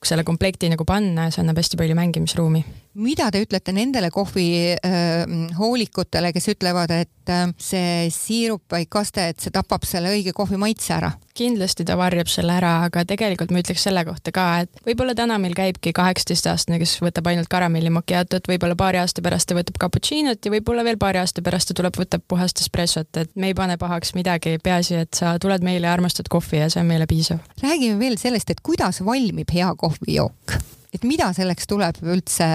selle 0.03 0.25
komplekti 0.27 0.73
nagu 0.73 0.89
panna 0.89 1.29
ja 1.29 1.35
see 1.35 1.45
annab 1.45 1.61
hästi 1.61 1.79
palju 1.79 1.99
mängimisruumi 1.99 2.65
mida 2.95 3.31
te 3.33 3.43
ütlete 3.43 3.73
nendele 3.75 4.11
kohvi 4.13 4.77
äh, 4.77 6.33
kes 6.33 6.49
ütlevad, 6.53 6.93
et 6.95 7.33
äh, 7.33 7.45
see 7.61 8.09
siirup 8.13 8.65
või 8.73 8.87
kaste, 8.91 9.29
et 9.33 9.41
see 9.41 9.53
tapab 9.55 9.87
selle 9.89 10.13
õige 10.13 10.35
kohvi 10.37 10.61
maitse 10.61 10.95
ära? 10.99 11.13
kindlasti 11.33 11.87
ta 11.89 11.95
varjab 11.97 12.29
selle 12.29 12.53
ära, 12.59 12.73
aga 12.85 13.07
tegelikult 13.09 13.55
ma 13.55 13.63
ütleks 13.63 13.87
selle 13.87 14.03
kohta 14.05 14.35
ka, 14.37 14.43
et 14.67 14.83
võib-olla 14.85 15.15
täna 15.17 15.39
meil 15.41 15.55
käibki 15.57 15.95
kaheksateistaastane, 15.97 16.77
kes 16.83 16.99
võtab 17.01 17.31
ainult 17.31 17.49
karamelli 17.49 17.89
macchiatot, 17.95 18.51
võib-olla 18.51 18.77
paari 18.77 19.01
aasta 19.01 19.25
pärast 19.25 19.49
ta 19.49 19.57
võtab 19.57 19.81
cappuccinot 19.81 20.45
ja 20.45 20.53
võib-olla 20.53 20.85
veel 20.85 21.01
paari 21.01 21.23
aasta 21.23 21.41
pärast 21.41 21.73
ta 21.73 21.79
tuleb, 21.79 21.97
võtab 21.97 22.27
puhast 22.29 22.61
espressot, 22.61 23.09
et 23.17 23.33
me 23.33 23.49
ei 23.49 23.57
pane 23.57 23.79
pahaks 23.81 24.13
midagi, 24.19 24.59
peaasi, 24.61 25.01
et 25.07 25.23
sa 25.23 25.39
tuled 25.41 25.65
meile 25.65 25.89
ja 25.89 25.97
armastad 25.97 26.29
kohvi 26.29 26.61
ja 26.61 26.69
see 26.69 26.85
on 26.85 26.93
meile 26.93 27.09
piisav. 27.09 27.41
räägime 27.65 27.97
veel 27.97 28.21
sellest, 28.21 28.53
et 28.53 28.61
kuidas 28.61 29.01
valmib 29.01 29.57
hea 29.57 29.73
kohvijook 29.81 30.61
et 30.93 31.07
mida 31.09 31.31
selleks 31.37 31.69
tuleb 31.71 32.01
üldse 32.05 32.47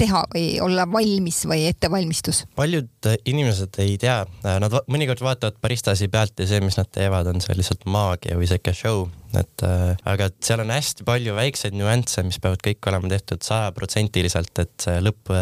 teha 0.00 0.22
või 0.32 0.46
olla 0.64 0.86
valmis 0.88 1.42
või 1.48 1.66
ettevalmistus? 1.68 2.44
paljud 2.58 3.10
inimesed 3.28 3.80
ei 3.84 3.96
tea, 4.00 4.22
nad 4.44 4.78
mõnikord 4.92 5.22
vaatavad 5.24 5.60
baristasi 5.62 6.08
pealt 6.12 6.40
ja 6.40 6.48
see, 6.48 6.62
mis 6.64 6.78
nad 6.80 6.90
teevad, 6.92 7.28
on 7.30 7.42
see 7.44 7.56
lihtsalt 7.58 7.86
maagia 7.90 8.38
või 8.38 8.48
sihuke 8.50 8.74
show, 8.76 9.06
et 9.36 9.66
äh, 9.66 9.92
aga 10.08 10.30
et 10.30 10.38
seal 10.46 10.64
on 10.64 10.72
hästi 10.72 11.06
palju 11.06 11.36
väikseid 11.36 11.76
nüansse, 11.76 12.24
mis 12.26 12.40
peavad 12.42 12.64
kõik 12.64 12.90
olema 12.90 13.12
tehtud 13.12 13.44
sajaprotsendiliselt, 13.46 14.54
et 14.64 14.76
see 14.88 15.00
lõpp 15.04 15.34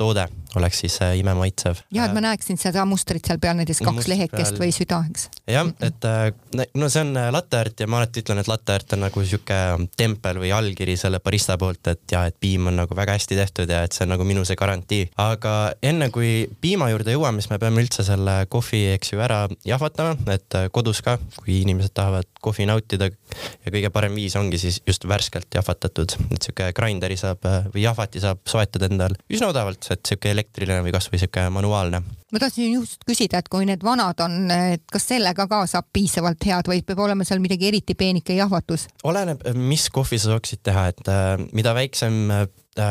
toode 0.00 0.26
oleks 0.56 0.82
siis 0.82 0.98
äh, 1.02 1.16
imemaitsev. 1.18 1.80
ja, 1.92 2.06
et 2.06 2.14
ma 2.14 2.22
näeksin 2.24 2.58
seda 2.60 2.84
mustrit 2.88 3.24
seal 3.26 3.40
peal, 3.42 3.56
näiteks 3.58 3.80
kaks 3.84 4.08
lehekest 4.10 4.58
või 4.60 4.72
süda, 4.74 5.00
eks. 5.08 5.28
jah, 5.50 5.70
et 5.84 6.06
äh, 6.08 6.66
no 6.78 6.88
see 6.92 7.04
on 7.04 7.16
äh, 7.18 7.28
latte 7.34 7.60
art 7.60 7.80
ja 7.80 7.88
ma 7.90 8.00
alati 8.02 8.22
ütlen, 8.24 8.42
et 8.42 8.50
latte 8.50 8.76
art 8.76 8.96
on 8.96 9.04
nagu 9.06 9.24
sihuke 9.24 9.60
tempel 9.96 10.40
või 10.42 10.52
allkiri 10.54 10.96
selle 11.00 11.22
barista 11.24 11.56
poolt, 11.60 11.92
et 11.92 12.14
ja, 12.14 12.24
et 12.28 12.36
piim 12.40 12.68
on 12.70 12.80
nagu 12.82 12.96
väga 12.96 13.16
hästi 13.16 13.38
tehtud 13.38 13.72
ja 13.72 13.82
et 13.86 13.96
see 13.96 14.04
on 14.06 14.12
nagu 14.14 14.26
minu 14.28 14.44
see 14.48 14.58
garantii. 14.58 15.08
aga 15.22 15.54
enne 15.82 16.10
kui 16.14 16.32
piima 16.60 16.90
juurde 16.92 17.16
jõuame, 17.16 17.42
siis 17.42 17.52
me 17.52 17.60
peame 17.62 17.84
üldse 17.84 18.04
selle 18.06 18.42
kohvi, 18.52 18.84
eks 18.96 19.14
ju, 19.14 19.22
ära 19.24 19.44
jahvatama, 19.68 20.16
et 20.34 20.58
kodus 20.74 21.02
ka, 21.04 21.16
kui 21.38 21.62
inimesed 21.62 21.94
tahavad 21.96 22.28
kohvi 22.42 22.66
nautida 22.68 23.08
ja 23.08 23.72
kõige 23.72 23.92
parem 23.94 24.16
viis 24.18 24.36
ongi 24.36 24.60
siis 24.60 24.80
just 24.86 25.06
värskelt 25.08 25.48
jahvatatud, 25.54 26.16
et 26.28 26.42
sihuke 26.42 26.70
grinderi 26.76 27.16
saab 27.20 27.44
või 27.72 27.86
jahvati 27.86 28.20
saab 28.22 28.42
soetada 28.48 28.90
endal 28.90 29.16
üsna 29.32 29.52
odavalt, 29.52 29.86
et 29.94 30.04
sihuke 30.08 30.32
elektriline 30.42 30.82
või 30.84 30.92
kasvõi 30.94 31.20
sihuke 31.20 31.46
manuaalne. 31.50 32.02
ma 32.32 32.40
tahtsin 32.40 32.72
just 32.74 33.04
küsida, 33.06 33.38
et 33.42 33.48
kui 33.52 33.66
need 33.68 33.84
vanad 33.84 34.20
on, 34.24 34.50
et 34.50 34.84
kas 34.92 35.06
sellega 35.12 35.46
ka 35.48 35.64
saab 35.70 35.88
piisavalt 35.92 36.42
head 36.46 36.68
või 36.68 36.82
peab 36.86 36.98
olema 37.04 37.24
seal 37.28 37.42
midagi 37.44 37.68
eriti 37.68 37.94
peenike 37.94 38.36
jahvatus? 38.36 38.88
oleneb, 39.04 39.44
mis 39.54 39.88
kohvi 39.90 40.18
sa 40.18 40.34
saaksid 40.34 40.62
teha, 40.62 40.88
et 40.92 41.12
äh, 41.12 41.36
mida 41.52 41.74
väiksem 41.74 42.30
äh, 42.30 42.46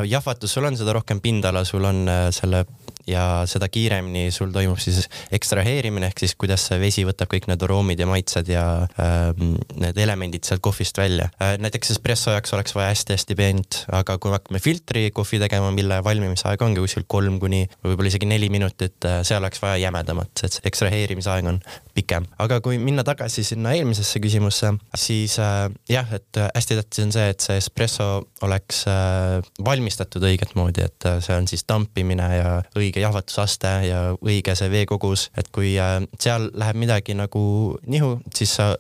jahvatus 0.08 0.54
sul 0.54 0.70
on, 0.70 0.78
seda 0.78 0.96
rohkem 0.98 1.22
pindala 1.22 1.66
sul 1.66 1.86
on 1.86 2.08
äh, 2.08 2.30
selle 2.36 2.66
ja 3.08 3.44
seda 3.50 3.70
kiiremini 3.72 4.32
sul 4.34 4.52
toimub 4.54 4.80
siis 4.82 5.08
ekstraheerimine 5.34 6.10
ehk 6.12 6.24
siis 6.24 6.36
kuidas 6.40 6.66
see 6.70 6.80
vesi 6.82 7.06
võtab 7.08 7.32
kõik 7.32 7.48
need 7.50 7.64
aroomid 7.66 8.02
ja 8.02 8.08
maitsed 8.10 8.52
ja 8.52 8.66
äh, 9.02 9.32
need 9.82 10.00
elemendid 10.02 10.48
sealt 10.48 10.64
kohvist 10.66 10.98
välja 10.98 11.30
äh,. 11.42 11.58
näiteks 11.62 11.96
espresso 11.96 12.36
jaoks 12.36 12.54
oleks 12.58 12.76
vaja 12.76 12.92
hästi-hästi 12.94 13.38
peent, 13.40 13.82
aga 13.92 14.18
kui 14.22 14.32
me 14.32 14.40
hakkame 14.40 14.64
filtri 14.64 15.08
kohvi 15.16 15.42
tegema, 15.42 15.72
mille 15.76 16.02
valmimisaeg 16.04 16.62
ongi 16.62 16.84
kuskil 16.84 17.08
kolm 17.08 17.40
kuni 17.42 17.64
võib-olla 17.86 18.12
isegi 18.12 18.30
neli 18.30 18.52
minutit 18.54 19.10
äh,, 19.10 19.22
seal 19.28 19.42
oleks 19.42 19.62
vaja 19.64 19.80
jämedamat, 19.86 20.34
et 20.44 20.58
see 20.58 20.68
ekstraheerimisaeg 20.72 21.50
on 21.52 21.62
pikem. 21.96 22.28
aga 22.42 22.60
kui 22.64 22.80
minna 22.82 23.04
tagasi 23.08 23.44
sinna 23.48 23.74
eelmisesse 23.78 24.20
küsimusse, 24.24 24.74
siis 24.98 25.38
äh, 25.42 25.70
jah, 25.90 26.08
et 26.16 26.42
hästi 26.56 26.78
tähtis 26.80 27.06
on 27.06 27.16
see, 27.16 27.28
et 27.34 27.44
see 27.44 27.58
espresso 27.62 28.10
oleks 28.46 28.84
äh, 28.92 29.40
valmistatud 29.66 30.24
õiget 30.28 30.56
moodi, 30.60 30.86
et 30.88 31.08
äh, 31.08 31.20
see 31.24 31.38
on 31.38 31.48
siis 31.50 31.64
tampimine 31.68 32.28
ja 32.36 32.52
õige 32.78 32.91
õige 32.92 33.06
jahvatusaste 33.06 33.72
ja 33.88 34.00
õige 34.20 34.56
see 34.60 34.70
veekogus, 34.72 35.30
et 35.38 35.48
kui 35.56 35.78
äh, 35.80 36.02
seal 36.20 36.50
läheb 36.54 36.76
midagi 36.76 37.16
nagu 37.16 37.78
nihu, 37.88 38.20
siis 38.36 38.58
sa 38.60 38.74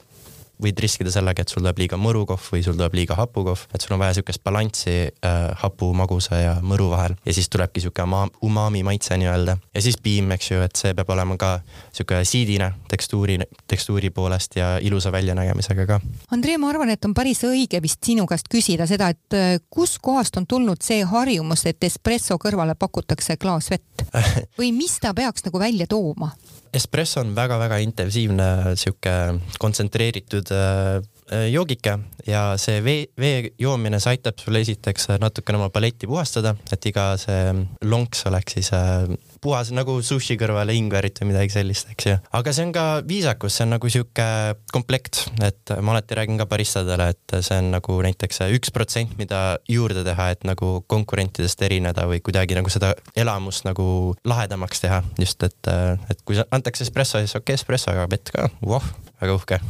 võid 0.61 0.79
riskida 0.83 1.11
sellega, 1.13 1.43
et 1.43 1.51
sul 1.51 1.61
tuleb 1.61 1.79
liiga 1.81 1.97
mõru 1.99 2.23
kohv 2.29 2.51
või 2.53 2.63
sul 2.65 2.77
tuleb 2.77 2.95
liiga 2.97 3.17
hapu 3.19 3.43
kohv, 3.47 3.65
et 3.73 3.83
sul 3.83 3.95
on 3.95 4.01
vaja 4.01 4.15
niisugust 4.15 4.43
balanssi 4.45 4.95
äh, 5.07 5.39
hapu, 5.63 5.91
magusa 5.97 6.39
ja 6.39 6.53
mõru 6.65 6.89
vahel 6.91 7.15
ja 7.25 7.35
siis 7.35 7.49
tulebki 7.51 7.81
niisugune 7.81 8.29
umami 8.45 8.83
maitse 8.85 9.17
nii-öelda. 9.17 9.57
ja 9.75 9.81
siis 9.81 9.97
piim, 10.03 10.31
eks 10.35 10.51
ju, 10.51 10.61
et 10.65 10.77
see 10.79 10.93
peab 10.97 11.09
olema 11.15 11.37
ka 11.41 11.51
niisugune 11.65 12.25
siidine 12.27 12.71
tekstuuri, 12.91 13.39
tekstuuri 13.67 14.09
poolest 14.09 14.55
ja 14.55 14.77
ilusa 14.81 15.11
väljanägemisega 15.11 15.87
ka. 15.89 15.99
Andrei, 16.31 16.57
ma 16.61 16.69
arvan, 16.69 16.93
et 16.93 17.05
on 17.05 17.15
päris 17.17 17.43
õige 17.47 17.81
vist 17.83 18.03
sinu 18.05 18.27
käest 18.29 18.49
küsida 18.51 18.87
seda, 18.89 19.11
et 19.11 19.37
äh, 19.37 19.57
kuskohast 19.69 20.37
on 20.41 20.47
tulnud 20.47 20.81
see 20.85 21.03
harjumus, 21.07 21.65
et 21.69 21.83
espresso 21.83 22.37
kõrvale 22.41 22.75
pakutakse 22.79 23.37
klaas 23.41 23.71
vett 23.73 24.05
või 24.59 24.73
mis 24.75 24.99
ta 25.01 25.15
peaks 25.17 25.47
nagu 25.47 25.59
välja 25.61 25.89
tooma? 25.89 26.31
Espresso 26.73 27.21
on 27.21 27.33
väga-väga 27.35 27.79
intensiivne 27.83 28.75
sihuke 28.79 29.15
kontsentreeritud 29.59 30.51
äh, 30.55 31.47
joogike 31.51 31.97
ja 32.27 32.43
see 32.59 32.81
vee, 32.83 33.05
vee 33.19 33.51
joomine, 33.59 33.99
see 34.03 34.15
aitab 34.15 34.39
sul 34.41 34.59
esiteks 34.59 35.09
natukene 35.21 35.59
oma 35.61 35.69
paletti 35.73 36.09
puhastada, 36.09 36.55
et 36.71 36.87
iga 36.91 37.11
see 37.21 37.53
lonks 37.87 38.25
oleks 38.29 38.57
siis 38.59 38.71
äh, 38.75 39.07
puhas 39.41 39.71
nagu 39.73 39.97
sushi 40.05 40.37
kõrvale 40.39 40.75
ingverit 40.77 41.21
või 41.21 41.31
midagi 41.31 41.55
sellist, 41.55 41.89
eks 41.93 42.07
ju. 42.07 42.15
aga 42.37 42.53
see 42.53 42.67
on 42.67 42.73
ka 42.75 42.85
viisakus, 43.07 43.57
see 43.57 43.65
on 43.65 43.73
nagu 43.75 43.91
sihuke 43.91 44.27
komplekt, 44.73 45.23
et 45.43 45.73
ma 45.81 45.95
alati 45.95 46.17
räägin 46.17 46.39
ka 46.41 46.47
baristadele, 46.51 47.11
et 47.15 47.37
see 47.39 47.57
on 47.57 47.71
nagu 47.75 47.97
näiteks 48.05 48.43
üks 48.57 48.73
protsent, 48.75 49.15
mida 49.19 49.57
juurde 49.69 50.05
teha, 50.07 50.31
et 50.35 50.45
nagu 50.47 50.73
konkurentidest 50.91 51.65
erineda 51.65 52.05
või 52.09 52.21
kuidagi 52.23 52.57
nagu 52.57 52.71
seda 52.73 52.93
elamust 53.17 53.65
nagu 53.67 53.85
lahedamaks 54.27 54.85
teha, 54.85 55.01
just 55.19 55.43
et, 55.47 55.73
et 56.11 56.25
kui 56.25 56.39
antakse 56.51 56.85
espresso, 56.85 57.21
siis 57.21 57.35
okei 57.35 57.55
okay,, 57.55 57.61
espresso, 57.61 57.91
aga 57.93 58.07
vett 58.11 58.33
ka, 58.33 58.49
voh, 58.61 58.85
väga 59.21 59.37
uhke 59.37 59.61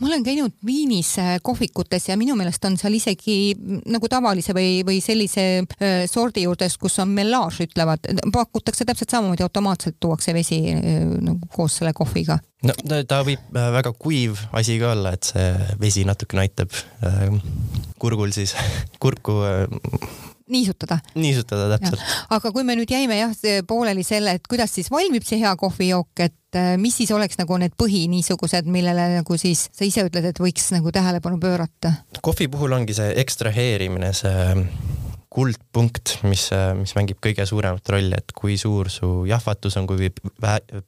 ma 0.00 0.08
olen 0.08 0.24
käinud 0.24 0.52
Viinis 0.66 1.18
äh, 1.18 1.36
kohvikutes 1.42 2.08
ja 2.08 2.16
minu 2.16 2.36
meelest 2.38 2.64
on 2.64 2.76
seal 2.80 2.94
isegi 2.96 3.54
mm, 3.54 3.82
nagu 3.94 4.08
tavalise 4.08 4.54
või, 4.56 4.80
või 4.86 5.00
sellise 5.04 5.46
äh, 5.60 6.04
sordi 6.10 6.46
juures, 6.46 6.76
kus 6.80 6.98
on 7.02 7.12
mellaaž, 7.16 7.60
ütlevad, 7.66 8.08
pakutakse 8.32 8.86
täpselt 8.88 9.12
samamoodi, 9.12 9.44
automaatselt 9.44 9.98
tuuakse 10.00 10.34
vesi 10.36 10.62
äh, 10.72 11.04
nagu 11.20 11.50
koos 11.52 11.80
selle 11.80 11.92
kohviga. 11.96 12.38
no 12.64 12.76
ta 13.08 13.20
võib 13.26 13.52
väga 13.52 13.92
kuiv 13.98 14.40
asi 14.56 14.78
ka 14.80 14.94
olla, 14.94 15.14
et 15.16 15.30
see 15.32 15.52
vesi 15.80 16.04
natukene 16.08 16.46
aitab 16.46 16.74
kurgul 18.00 18.32
siis 18.36 18.56
kurku 19.02 19.40
niisutada. 20.50 20.98
niisutada, 21.14 21.76
täpselt. 21.76 22.02
aga 22.30 22.52
kui 22.52 22.64
me 22.64 22.76
nüüd 22.78 22.90
jäime 22.90 23.20
jah 23.20 23.32
pooleli 23.68 24.04
selle, 24.06 24.38
et 24.38 24.48
kuidas 24.48 24.72
siis 24.74 24.90
valmib 24.92 25.24
see 25.26 25.40
hea 25.40 25.54
kohvijook, 25.60 26.12
et 26.24 26.34
äh, 26.58 26.74
mis 26.80 26.96
siis 27.00 27.12
oleks 27.14 27.38
nagu 27.40 27.58
need 27.60 27.76
põhi 27.78 28.06
niisugused, 28.12 28.70
millele 28.70 29.08
nagu 29.18 29.38
siis 29.40 29.68
sa 29.72 29.86
ise 29.86 30.06
ütled, 30.08 30.30
et 30.32 30.40
võiks 30.42 30.70
nagu 30.74 30.92
tähelepanu 30.94 31.40
pöörata? 31.42 31.92
kohvi 32.20 32.48
puhul 32.52 32.78
ongi 32.78 32.96
see 32.96 33.14
ekstraheerimine, 33.22 34.12
see 34.16 34.56
kuldpunkt, 35.30 36.16
mis, 36.26 36.48
mis 36.74 36.92
mängib 36.98 37.20
kõige 37.22 37.44
suuremat 37.46 37.86
rolli, 37.94 38.16
et 38.18 38.32
kui 38.34 38.56
suur 38.58 38.90
su 38.90 39.08
jahvatus 39.30 39.76
on, 39.78 39.86
kui 39.86 40.10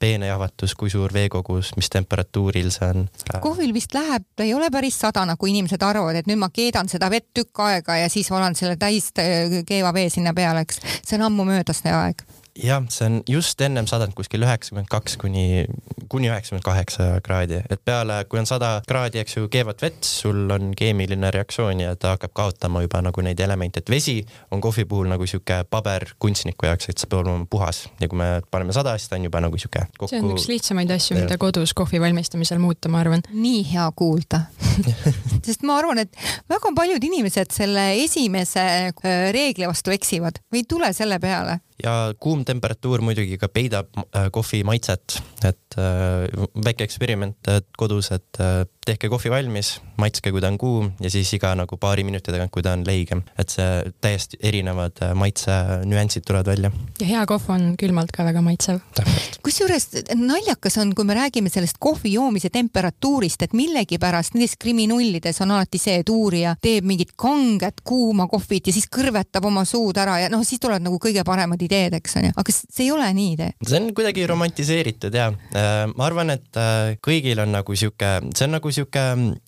peene 0.03 0.27
jahvatus, 0.27 0.75
kui 0.79 0.91
suur 0.91 1.15
veekogus, 1.15 1.71
mis 1.79 1.91
temperatuuril 1.95 2.73
see 2.75 2.89
on. 2.91 3.07
kohvil 3.45 3.71
vist 3.75 3.95
läheb, 3.95 4.27
ei 4.43 4.51
ole 4.55 4.71
päris 4.75 4.99
sada, 4.99 5.23
nagu 5.31 5.47
inimesed 5.47 5.87
arvavad, 5.87 6.19
et 6.19 6.31
nüüd 6.31 6.43
ma 6.43 6.51
keedan 6.51 6.91
seda 6.91 7.11
vett 7.13 7.31
tükk 7.39 7.63
aega 7.69 8.01
ja 8.03 8.11
siis 8.11 8.31
valan 8.35 8.59
selle 8.59 8.75
täis 8.81 9.13
keeva 9.15 9.95
vee 9.95 10.11
sinna 10.11 10.35
peale, 10.35 10.67
eks. 10.67 10.83
see 11.07 11.21
on 11.21 11.29
ammu 11.31 11.47
möödas 11.47 11.85
see 11.85 11.95
aeg 11.95 12.27
jah, 12.59 12.85
see 12.89 13.07
on 13.07 13.23
just 13.29 13.61
ennem 13.65 13.87
sadanud 13.89 14.15
kuskil 14.17 14.45
üheksakümmend 14.45 14.89
kaks 14.93 15.17
kuni, 15.21 15.65
kuni 16.13 16.29
üheksakümmend 16.29 16.65
kaheksa 16.67 17.07
kraadi, 17.25 17.63
et 17.73 17.81
peale, 17.85 18.19
kui 18.29 18.41
on 18.43 18.49
sada 18.49 18.75
kraadi, 18.89 19.23
eks 19.23 19.39
ju, 19.39 19.49
keevat 19.53 19.83
vett, 19.83 20.05
sul 20.05 20.51
on 20.53 20.73
keemiline 20.77 21.31
reaktsioon 21.33 21.81
ja 21.81 21.95
ta 21.97 22.17
hakkab 22.17 22.35
kaotama 22.37 22.85
juba 22.85 23.01
nagu 23.05 23.25
neid 23.25 23.41
elemente, 23.41 23.81
et 23.81 23.93
vesi 23.93 24.19
on 24.53 24.61
kohvi 24.65 24.85
puhul 24.89 25.09
nagu 25.13 25.27
sihuke 25.29 25.63
paber 25.71 26.11
kunstniku 26.23 26.69
jaoks, 26.69 26.91
et 26.93 27.01
see 27.01 27.09
peab 27.09 27.25
olema 27.25 27.49
puhas. 27.51 27.87
Ja 28.03 28.11
kui 28.11 28.21
me 28.21 28.29
paneme 28.53 28.77
sada, 28.77 28.97
siis 29.01 29.09
ta 29.09 29.17
on 29.17 29.27
juba 29.29 29.41
nagu 29.45 29.59
sihuke 29.59 29.87
kokku. 29.97 30.11
see 30.13 30.21
on 30.21 30.37
üks 30.37 30.49
lihtsamaid 30.51 30.93
asju, 30.93 31.17
mida 31.21 31.41
kodus 31.41 31.73
kohvi 31.79 32.03
valmistamisel 32.03 32.61
muuta, 32.63 32.93
ma 32.93 33.01
arvan. 33.01 33.25
nii 33.33 33.65
hea 33.73 33.89
kuulda. 33.97 34.45
Sest 35.47 35.65
ma 35.69 35.81
arvan, 35.81 36.05
et 36.05 36.23
väga 36.53 36.77
paljud 36.77 37.05
inimesed 37.09 37.53
selle 37.55 37.93
esimese 38.05 38.65
äh, 38.93 39.29
reegli 39.35 39.69
vastu 39.69 39.95
eksivad 39.95 40.43
või 40.53 40.63
ei 40.63 40.69
tule 40.69 40.93
selle 40.97 41.19
peale 41.23 41.61
ja 41.83 42.15
kuum 42.21 42.45
temperatuur 42.49 43.03
muidugi 43.05 43.39
ka 43.41 43.49
peidab 43.53 43.91
äh, 44.03 44.29
kohvi 44.35 44.63
maitset, 44.67 45.19
et 45.45 45.79
äh, 45.79 46.29
väike 46.65 46.87
eksperiment 46.87 47.53
kodus, 47.79 48.13
et 48.15 48.43
tehke 48.87 49.09
kohvi 49.13 49.31
valmis, 49.31 49.77
maitske, 50.01 50.33
kui 50.35 50.43
ta 50.43 50.51
on 50.51 50.59
kuum 50.59 50.89
ja 51.03 51.11
siis 51.13 51.31
iga 51.37 51.53
nagu 51.55 51.77
paari 51.79 52.03
minuti 52.07 52.33
tagant, 52.35 52.51
kui 52.51 52.65
ta 52.65 52.73
on 52.75 52.83
leigem, 52.87 53.23
et 53.39 53.53
see 53.53 53.93
täiesti 54.03 54.41
erinevad 54.43 54.99
maitse 55.19 55.55
nüansid 55.87 56.27
tulevad 56.27 56.51
välja. 56.51 56.73
ja 57.01 57.07
hea 57.07 57.23
kohv 57.31 57.51
on 57.55 57.69
külmalt 57.79 58.11
ka 58.15 58.27
väga 58.27 58.43
maitsev. 58.43 58.81
kusjuures 59.43 59.87
naljakas 60.19 60.79
on, 60.83 60.95
kui 60.99 61.07
me 61.07 61.15
räägime 61.15 61.53
sellest 61.53 61.79
kohvi 61.79 62.15
joomise 62.17 62.51
temperatuurist, 62.51 63.43
et 63.47 63.55
millegipärast 63.55 64.35
nendes 64.35 64.57
kriminullides 64.59 65.39
on 65.47 65.55
alati 65.55 65.79
see, 65.79 66.01
et 66.03 66.11
uurija 66.11 66.57
teeb 66.63 66.89
mingit 66.89 67.15
kanget 67.17 67.85
kuuma 67.87 68.27
kohvit 68.27 68.67
ja 68.67 68.75
siis 68.75 68.91
kõrvetab 68.91 69.47
oma 69.47 69.65
suud 69.69 69.99
ära 70.03 70.19
ja 70.25 70.33
noh, 70.33 70.43
siis 70.47 70.61
tulevad 70.61 70.83
nagu 70.83 70.99
kõige 71.03 71.23
paremad 71.25 71.63
ideed, 71.63 71.95
eks 72.01 72.19
on 72.19 72.29
ju, 72.29 72.35
aga 72.43 72.57
see 72.59 72.89
ei 72.89 72.91
ole 72.91 73.13
nii 73.15 73.37
see 73.69 73.79
on 73.79 73.89
kuidagi 73.95 74.27
romantiseeritud 74.27 75.15
ja 75.15 75.29
äh, 75.31 75.87
ma 75.95 76.07
arvan, 76.09 76.35
et 76.35 76.59
äh, 76.59 76.97
kõigil 77.05 77.39
on 77.43 77.55
nagu 77.55 77.77
sihuke, 77.79 78.11
see 78.35 78.49
on 78.49 78.57
nagu 78.59 78.72
sihuke 78.75 79.05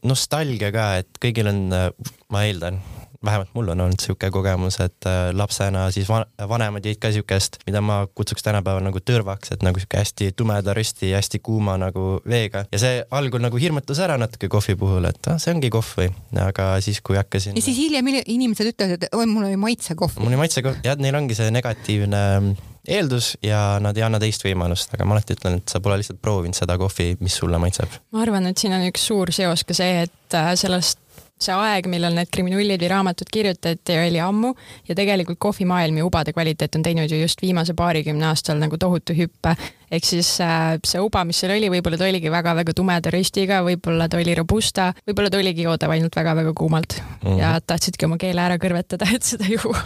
nostalgia 0.07 0.73
ka, 0.75 0.91
et 1.03 1.23
kõigil 1.23 1.51
on, 1.51 1.65
äh, 1.75 1.89
ma 2.33 2.45
eeldan 2.49 2.83
vähemalt 3.25 3.55
mul 3.55 3.69
on 3.69 3.81
olnud 3.81 4.01
sihuke 4.01 4.31
kogemus, 4.31 4.79
et 4.85 5.07
äh, 5.09 5.31
lapsena 5.33 5.87
siis 5.95 6.09
vanemad 6.49 6.85
jõid 6.85 7.01
ka 7.03 7.11
siukest, 7.15 7.59
mida 7.67 7.81
ma 7.85 8.03
kutsuks 8.15 8.45
tänapäeval 8.45 8.85
nagu 8.85 9.01
tõrvaks, 9.01 9.55
et 9.55 9.65
nagu 9.65 9.81
sihuke 9.81 10.01
hästi 10.01 10.33
tumeda 10.37 10.75
rösti, 10.77 11.13
hästi 11.17 11.41
kuuma 11.45 11.77
nagu 11.81 12.19
veega 12.29 12.67
ja 12.73 12.83
see 12.83 13.01
algul 13.15 13.43
nagu 13.45 13.61
hirmutas 13.61 14.03
ära 14.05 14.19
natuke 14.21 14.51
kohvi 14.53 14.77
puhul, 14.81 15.09
et 15.09 15.31
ah, 15.33 15.41
see 15.41 15.55
ongi 15.55 15.73
kohv 15.73 15.95
või, 16.03 16.11
aga 16.45 16.69
siis, 16.85 17.01
kui 17.05 17.19
hakkasin. 17.21 17.57
ja 17.57 17.65
siis 17.65 17.81
hiljem 17.81 18.13
inimesed 18.21 18.75
ütlevad, 18.75 19.09
et 19.09 19.17
oi, 19.17 19.27
mul 19.31 19.49
oli 19.49 19.61
maitsekohv. 19.61 20.21
mul 20.21 20.35
oli 20.35 20.45
maitsekohv, 20.45 20.85
jah, 20.85 21.01
neil 21.01 21.21
ongi 21.23 21.39
see 21.39 21.51
negatiivne 21.55 22.25
mm, 22.41 22.73
eeldus 22.89 23.35
ja 23.43 23.79
nad 23.83 23.97
ei 23.97 24.05
anna 24.07 24.21
teist 24.23 24.45
võimalust, 24.45 24.93
aga 24.95 25.07
ma 25.09 25.17
alati 25.17 25.37
ütlen, 25.39 25.61
et 25.61 25.73
sa 25.73 25.81
pole 25.85 26.01
lihtsalt 26.01 26.21
proovinud 26.23 26.57
seda 26.59 26.77
kohvi, 26.81 27.15
mis 27.25 27.39
sulle 27.41 27.61
maitseb. 27.63 28.01
ma 28.13 28.25
arvan, 28.25 28.51
et 28.51 28.61
siin 28.61 28.77
on 28.77 28.85
üks 28.89 29.09
suur 29.11 29.33
seos 29.33 29.65
ka 29.65 29.77
see, 29.77 30.05
et 30.09 30.37
äh, 30.39 30.53
sellest 30.61 31.01
see 31.45 31.55
aeg, 31.55 31.89
millal 31.91 32.15
need 32.15 32.31
kriminullid 32.33 32.83
või 32.85 32.91
raamatud 32.93 33.29
kirjutati, 33.33 33.97
oli 34.07 34.21
ammu 34.23 34.53
ja 34.89 34.95
tegelikult 34.97 35.41
kohvimaailm 35.43 35.99
ja 35.99 36.07
ubade 36.07 36.33
kvaliteet 36.33 36.79
on 36.79 36.85
teinud 36.87 37.11
ju 37.11 37.19
just 37.19 37.43
viimase 37.43 37.75
paarikümne 37.77 38.29
aastal 38.29 38.61
nagu 38.61 38.79
tohutu 38.81 39.17
hüppe. 39.19 39.57
ehk 39.91 40.07
siis 40.07 40.31
äh, 40.41 40.77
see 40.87 41.03
uba, 41.03 41.25
mis 41.25 41.43
seal 41.43 41.57
oli, 41.57 41.69
võib-olla 41.75 41.99
ta 41.99 42.09
oligi 42.09 42.31
väga-väga 42.31 42.75
tumeda 42.75 43.13
röstiga, 43.15 43.61
võib-olla 43.67 44.09
ta 44.09 44.19
oli 44.23 44.35
robusta, 44.39 44.93
võib-olla 45.09 45.31
ta 45.31 45.43
oligi 45.43 45.67
joodav 45.67 45.95
ainult 45.95 46.17
väga-väga 46.17 46.55
kuumalt 46.55 46.99
mm 47.03 47.29
-hmm. 47.29 47.39
ja 47.43 47.59
tahtsidki 47.61 48.07
oma 48.07 48.19
keele 48.19 48.41
ära 48.41 48.59
kõrvetada, 48.59 49.11
et 49.15 49.23
seda 49.23 49.51
juua 49.51 49.83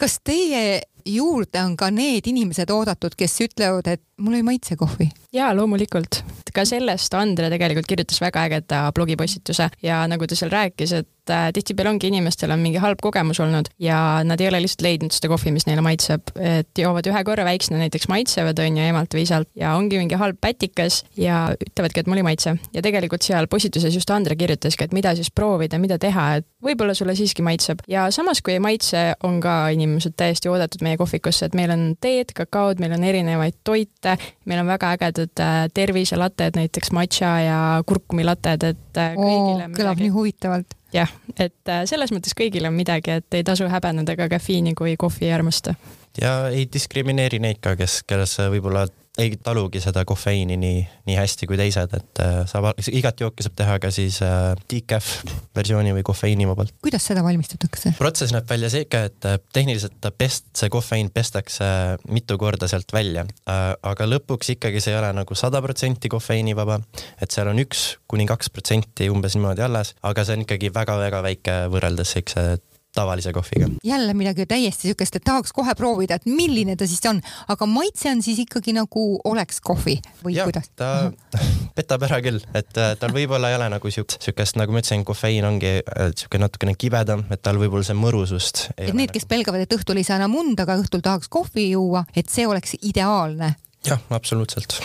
kas 0.00 0.20
teie 0.24 0.82
juurde 1.06 1.62
on 1.62 1.76
ka 1.76 1.90
need 1.92 2.26
inimesed 2.30 2.70
oodatud, 2.72 3.16
kes 3.18 3.40
ütlevad, 3.44 3.88
et 3.92 4.02
mul 4.20 4.38
ei 4.38 4.46
maitse 4.46 4.76
kohvi? 4.76 5.10
jaa, 5.34 5.50
loomulikult. 5.56 6.22
ka 6.54 6.62
sellest 6.62 7.14
Andre 7.18 7.48
tegelikult 7.50 7.88
kirjutas 7.90 8.20
väga 8.22 8.44
ägeda 8.46 8.80
blogipostituse 8.94 9.66
ja 9.82 10.04
nagu 10.06 10.26
ta 10.30 10.36
seal 10.38 10.52
rääkis, 10.52 10.92
et 10.94 11.32
äh, 11.32 11.48
tihtipeale 11.54 11.90
ongi 11.90 12.06
inimestel 12.12 12.52
on 12.54 12.62
mingi 12.62 12.78
halb 12.78 13.00
kogemus 13.02 13.40
olnud 13.42 13.72
ja 13.82 14.22
nad 14.22 14.40
ei 14.40 14.46
ole 14.52 14.60
lihtsalt 14.62 14.84
leidnud 14.86 15.14
seda 15.14 15.32
kohvi, 15.32 15.50
mis 15.56 15.66
neile 15.66 15.82
maitseb, 15.82 16.30
et 16.38 16.70
joovad 16.78 17.08
ühe 17.10 17.24
korra 17.26 17.46
väiksena 17.48 17.80
näiteks 17.82 18.06
maitsevad 18.12 18.62
onju 18.62 18.86
emalt 18.86 19.16
või 19.18 19.24
isalt 19.26 19.50
ja 19.58 19.74
ongi 19.74 19.98
mingi 19.98 20.18
halb 20.20 20.38
pätikas 20.38 21.02
ja 21.18 21.48
ütlevadki, 21.58 22.04
et 22.04 22.12
mul 22.12 22.22
ei 22.22 22.28
maitse. 22.30 22.54
ja 22.76 22.86
tegelikult 22.86 23.26
seal 23.26 23.50
postituses 23.50 23.98
just 23.98 24.14
Andre 24.14 24.38
kirjutaski, 24.38 24.86
et 24.86 24.94
mida 24.94 25.16
siis 25.18 25.32
proovida, 25.34 25.82
mida 25.82 25.98
teha, 25.98 26.28
et 26.38 26.46
võib-olla 26.62 26.94
sulle 26.94 27.18
siiski 27.18 27.42
maitseb 27.42 27.82
ja 27.90 28.06
samas, 28.14 28.44
kui 28.44 28.54
ei 28.54 28.62
maitse, 28.62 29.08
on 29.26 29.42
ka 29.42 29.58
inimesed 29.74 30.14
täiesti 30.14 30.52
oodatud 30.52 30.86
meie 30.86 30.93
kohvikusse, 31.00 31.48
et 31.48 31.56
meil 31.58 31.72
on 31.74 31.84
teed, 32.00 32.32
kakaod, 32.36 32.80
meil 32.82 32.94
on 32.96 33.04
erinevaid 33.06 33.58
toite, 33.64 34.16
meil 34.50 34.62
on 34.62 34.70
väga 34.70 34.94
ägedad 34.96 35.42
äh, 35.42 35.58
terviselated, 35.74 36.58
näiteks 36.58 36.92
matša 36.96 37.34
ja 37.44 37.58
kurkumilated, 37.86 38.68
et 38.74 39.00
äh, 39.02 39.14
kõigile 39.18 39.68
Oo, 39.68 39.76
kõlab 39.76 40.02
nii 40.02 40.12
huvitavalt. 40.14 40.76
jah, 40.94 41.10
et 41.38 41.70
äh, 41.70 41.84
selles 41.90 42.14
mõttes 42.14 42.36
kõigil 42.38 42.66
on 42.68 42.76
midagi, 42.76 43.18
et 43.20 43.38
ei 43.38 43.46
tasu 43.46 43.68
häbeneda 43.70 44.16
ka 44.16 44.28
kafeiini, 44.36 44.74
kui 44.78 44.96
kohvi 45.00 45.28
ei 45.30 45.36
armasta. 45.36 45.74
ja 46.20 46.48
ei 46.48 46.68
diskrimineeri 46.72 47.42
neid 47.42 47.62
ka, 47.62 47.76
kes, 47.76 48.02
kes 48.06 48.38
võib-olla 48.50 48.86
ei 49.18 49.36
talugi 49.42 49.78
seda 49.82 50.02
kofeiini 50.04 50.56
nii, 50.58 50.80
nii 51.06 51.16
hästi 51.16 51.46
kui 51.46 51.58
teised, 51.58 51.92
et 51.94 52.20
äh, 52.22 52.40
saab, 52.50 52.72
igat 52.90 53.20
jooki 53.22 53.46
saab 53.46 53.54
teha 53.60 53.76
ka 53.82 53.90
siis 53.94 54.18
äh, 54.26 54.56
decaf 54.70 55.10
versiooni 55.54 55.94
või 55.94 56.02
kofeiinivabalt. 56.06 56.74
kuidas 56.82 57.06
seda 57.10 57.22
valmistatakse? 57.26 57.94
protsess 57.98 58.34
näeb 58.34 58.48
välja 58.50 58.72
sihuke, 58.74 59.04
et 59.10 59.28
äh, 59.30 59.38
tehniliselt 59.54 60.00
ta 60.02 60.10
pest-, 60.10 60.50
see 60.58 60.72
kofeiin 60.72 61.12
pestakse 61.14 61.64
mitu 62.10 62.38
korda 62.40 62.68
sealt 62.70 62.90
välja, 62.94 63.26
aga 63.46 64.08
lõpuks 64.08 64.50
ikkagi 64.56 64.82
see 64.82 64.94
ei 64.94 64.98
ole 64.98 65.12
nagu 65.14 65.38
sada 65.38 65.62
protsenti 65.62 66.10
kofeiinivaba, 66.10 66.80
et 67.22 67.30
seal 67.30 67.52
on 67.52 67.62
üks 67.62 67.86
kuni 68.10 68.26
kaks 68.26 68.50
protsenti 68.50 69.08
umbes 69.12 69.38
niimoodi 69.38 69.62
alles, 69.62 69.94
aga 70.02 70.26
see 70.26 70.40
on 70.40 70.46
ikkagi 70.48 70.74
väga-väga 70.74 71.22
väike 71.22 71.58
võrreldes 71.70 72.16
siukse 72.16 72.48
tavalise 72.94 73.32
kohviga. 73.32 73.68
jälle 73.84 74.14
midagi 74.14 74.46
täiesti 74.46 74.88
siukest, 74.88 75.16
et 75.16 75.24
tahaks 75.24 75.52
kohe 75.52 75.74
proovida, 75.74 76.14
et 76.14 76.26
milline 76.26 76.76
ta 76.76 76.86
siis 76.86 77.02
on, 77.10 77.20
aga 77.48 77.66
maitse 77.66 78.10
on 78.10 78.22
siis 78.22 78.38
ikkagi 78.44 78.74
nagu 78.76 79.04
oleks 79.24 79.60
kohvi 79.60 79.98
või 80.24 80.36
ja, 80.36 80.46
kuidas? 80.48 80.70
ta 80.76 81.10
petab 81.78 82.06
ära 82.08 82.20
küll, 82.24 82.40
et 82.54 82.80
äh, 82.80 82.94
tal 83.00 83.14
võib-olla 83.14 83.50
ei 83.50 83.58
ole 83.58 83.68
nagu 83.76 83.90
siukest, 83.90 84.22
siukest, 84.24 84.58
nagu 84.60 84.74
ma 84.74 84.82
ütlesin, 84.82 85.04
kofeiin 85.06 85.48
ongi 85.48 85.76
äh, 85.80 86.12
siuke 86.16 86.40
natukene 86.42 86.76
kibedam, 86.78 87.26
et 87.34 87.42
tal 87.42 87.58
võib-olla 87.60 87.86
see 87.86 87.98
mõrusust. 87.98 88.68
et 88.78 88.94
need, 88.94 89.12
kes 89.14 89.26
pelgavad, 89.30 89.66
et 89.66 89.78
õhtul 89.78 90.00
ei 90.00 90.06
saa 90.06 90.20
enam 90.22 90.38
und, 90.42 90.60
aga 90.60 90.78
õhtul 90.82 91.04
tahaks 91.04 91.32
kohvi 91.32 91.70
juua, 91.72 92.04
et 92.16 92.30
see 92.30 92.46
oleks 92.46 92.78
ideaalne. 92.82 93.54
jah, 93.86 94.00
absoluutselt 94.10 94.78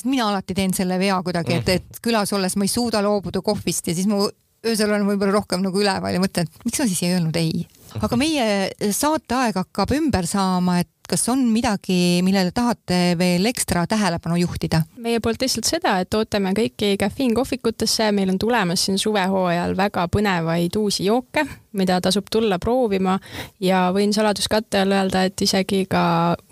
sest 0.00 0.08
mina 0.08 0.30
alati 0.30 0.54
teen 0.56 0.72
selle 0.72 0.96
vea 0.98 1.18
kuidagi, 1.22 1.60
et, 1.60 1.74
et 1.76 1.98
külas 2.02 2.32
olles 2.32 2.56
ma 2.56 2.64
ei 2.64 2.72
suuda 2.72 3.02
loobuda 3.04 3.42
kohvist 3.44 3.90
ja 3.90 3.94
siis 3.94 4.08
mu 4.08 4.24
öösel 4.66 4.90
olen 4.92 5.06
võib-olla 5.08 5.34
rohkem 5.38 5.62
nagu 5.64 5.80
üleval 5.80 6.14
ja 6.14 6.22
mõtlen, 6.22 6.48
et 6.48 6.66
miks 6.66 6.80
ma 6.82 6.88
siis 6.90 7.02
ei 7.06 7.14
öelnud 7.16 7.36
ei. 7.40 7.66
aga 8.00 8.18
meie 8.22 8.92
saateaeg 8.96 9.60
hakkab 9.62 9.94
ümber 9.96 10.28
saama, 10.30 10.80
et 10.84 10.99
kas 11.10 11.26
on 11.32 11.42
midagi, 11.50 12.20
millele 12.22 12.52
tahate 12.54 13.16
veel 13.18 13.46
ekstra 13.50 13.86
tähelepanu 13.90 14.38
juhtida? 14.40 14.82
meie 15.00 15.20
poolt 15.22 15.42
lihtsalt 15.42 15.66
seda, 15.66 15.96
et 16.02 16.14
ootame 16.14 16.52
kõiki 16.56 16.92
caffeine-kohvikutesse, 17.00 18.10
meil 18.14 18.30
on 18.32 18.38
tulemas 18.38 18.84
siin 18.86 18.98
suvehooajal 19.00 19.74
väga 19.78 20.06
põnevaid 20.12 20.76
uusi 20.78 21.08
jooke, 21.08 21.44
mida 21.76 22.00
tasub 22.02 22.28
tulla 22.30 22.58
proovima. 22.62 23.16
Ja 23.62 23.88
võin 23.94 24.14
saladuskatte 24.14 24.82
all 24.84 24.94
öelda, 24.94 25.24
et 25.26 25.40
isegi 25.42 25.84
ka 25.90 26.02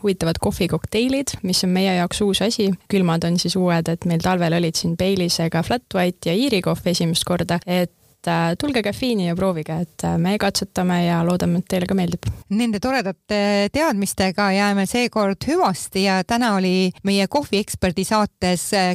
huvitavad 0.03 0.40
kohvikokteilid, 0.42 1.38
mis 1.47 1.62
on 1.66 1.75
meie 1.75 1.94
jaoks 2.01 2.23
uus 2.27 2.42
asi, 2.47 2.71
külmad 2.90 3.27
on 3.29 3.38
siis 3.38 3.57
uued, 3.59 3.92
et 3.92 4.09
meil 4.11 4.25
talvel 4.25 4.59
olid 4.59 4.79
siin 4.79 4.97
Baileysega 4.99 5.62
flat 5.66 5.87
white 5.94 6.31
ja 6.31 6.35
Iiri 6.35 6.62
kohv 6.64 6.90
esimest 6.90 7.27
korda, 7.29 7.61
et 7.66 7.92
et 8.18 8.26
äh, 8.26 8.57
tulge 8.59 8.83
kafiini 8.83 9.28
ja 9.28 9.37
proovige, 9.37 9.76
et 9.83 10.04
äh, 10.04 10.18
me 10.18 10.37
katsetame 10.38 11.04
ja 11.07 11.20
loodame, 11.26 11.61
et 11.62 11.68
teile 11.70 11.87
ka 11.87 11.94
meeldib. 11.94 12.26
Nende 12.50 12.81
toredate 12.83 13.68
teadmistega 13.72 14.50
jääme 14.52 14.87
seekord 14.90 15.46
hüvasti 15.46 16.04
ja 16.09 16.20
täna 16.26 16.54
oli 16.57 16.90
meie 17.04 17.28
kohvieksperdi 17.31 18.04
saates 18.04 18.72
äh, 18.74 18.94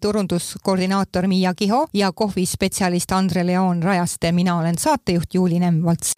turunduskoordinaator 0.00 1.28
Miia 1.28 1.54
Kiho 1.54 1.86
ja 1.94 2.12
kohvispetsialist 2.12 3.12
Andre 3.12 3.46
Leon 3.46 3.82
Rajaste. 3.82 4.32
mina 4.32 4.58
olen 4.58 4.78
saatejuht 4.78 5.34
Juuli 5.34 5.58
Nemvalts 5.58 6.14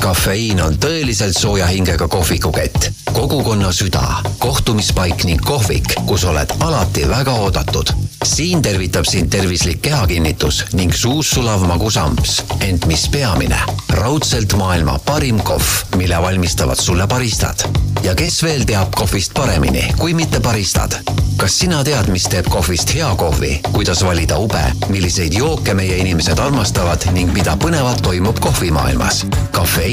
kafeiin 0.00 0.60
on 0.62 0.76
tõeliselt 0.80 1.38
sooja 1.38 1.66
hingega 1.66 2.08
kohvikukett, 2.08 2.88
kogukonna 3.12 3.72
süda, 3.72 4.02
kohtumispaik 4.38 5.24
ning 5.24 5.42
kohvik, 5.44 5.94
kus 6.06 6.24
oled 6.24 6.52
alati 6.60 7.08
väga 7.08 7.32
oodatud. 7.32 7.92
siin 8.24 8.62
tervitab 8.62 9.04
sind 9.04 9.30
tervislik 9.30 9.82
kehakinnitus 9.82 10.64
ning 10.72 10.94
suus 10.94 11.30
sulav 11.30 11.66
magusamps. 11.66 12.44
ent 12.60 12.86
mis 12.86 13.08
peamine, 13.08 13.58
raudselt 13.88 14.52
maailma 14.56 14.98
parim 14.98 15.40
kohv, 15.40 15.96
mille 15.96 16.22
valmistavad 16.22 16.80
sulle 16.80 17.06
baristad. 17.06 17.68
ja 18.02 18.14
kes 18.14 18.42
veel 18.42 18.64
teab 18.64 18.94
kohvist 18.94 19.34
paremini 19.34 19.92
kui 19.98 20.14
mitte 20.14 20.40
baristad? 20.40 21.00
kas 21.36 21.58
sina 21.58 21.84
tead, 21.84 22.08
mis 22.08 22.24
teeb 22.32 22.48
kohvist 22.48 22.94
hea 22.94 23.08
kohvi, 23.14 23.60
kuidas 23.72 24.04
valida 24.04 24.38
ube, 24.38 24.62
milliseid 24.88 25.34
jooke 25.36 25.74
meie 25.74 25.98
inimesed 26.00 26.38
armastavad 26.38 27.04
ning 27.12 27.32
mida 27.32 27.56
põnevat 27.60 28.02
toimub 28.02 28.40
kohvimaailmas? 28.40 29.24
kafeiin, 29.50 29.85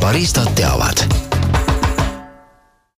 baristad 0.00 0.54
teavad 0.54 0.94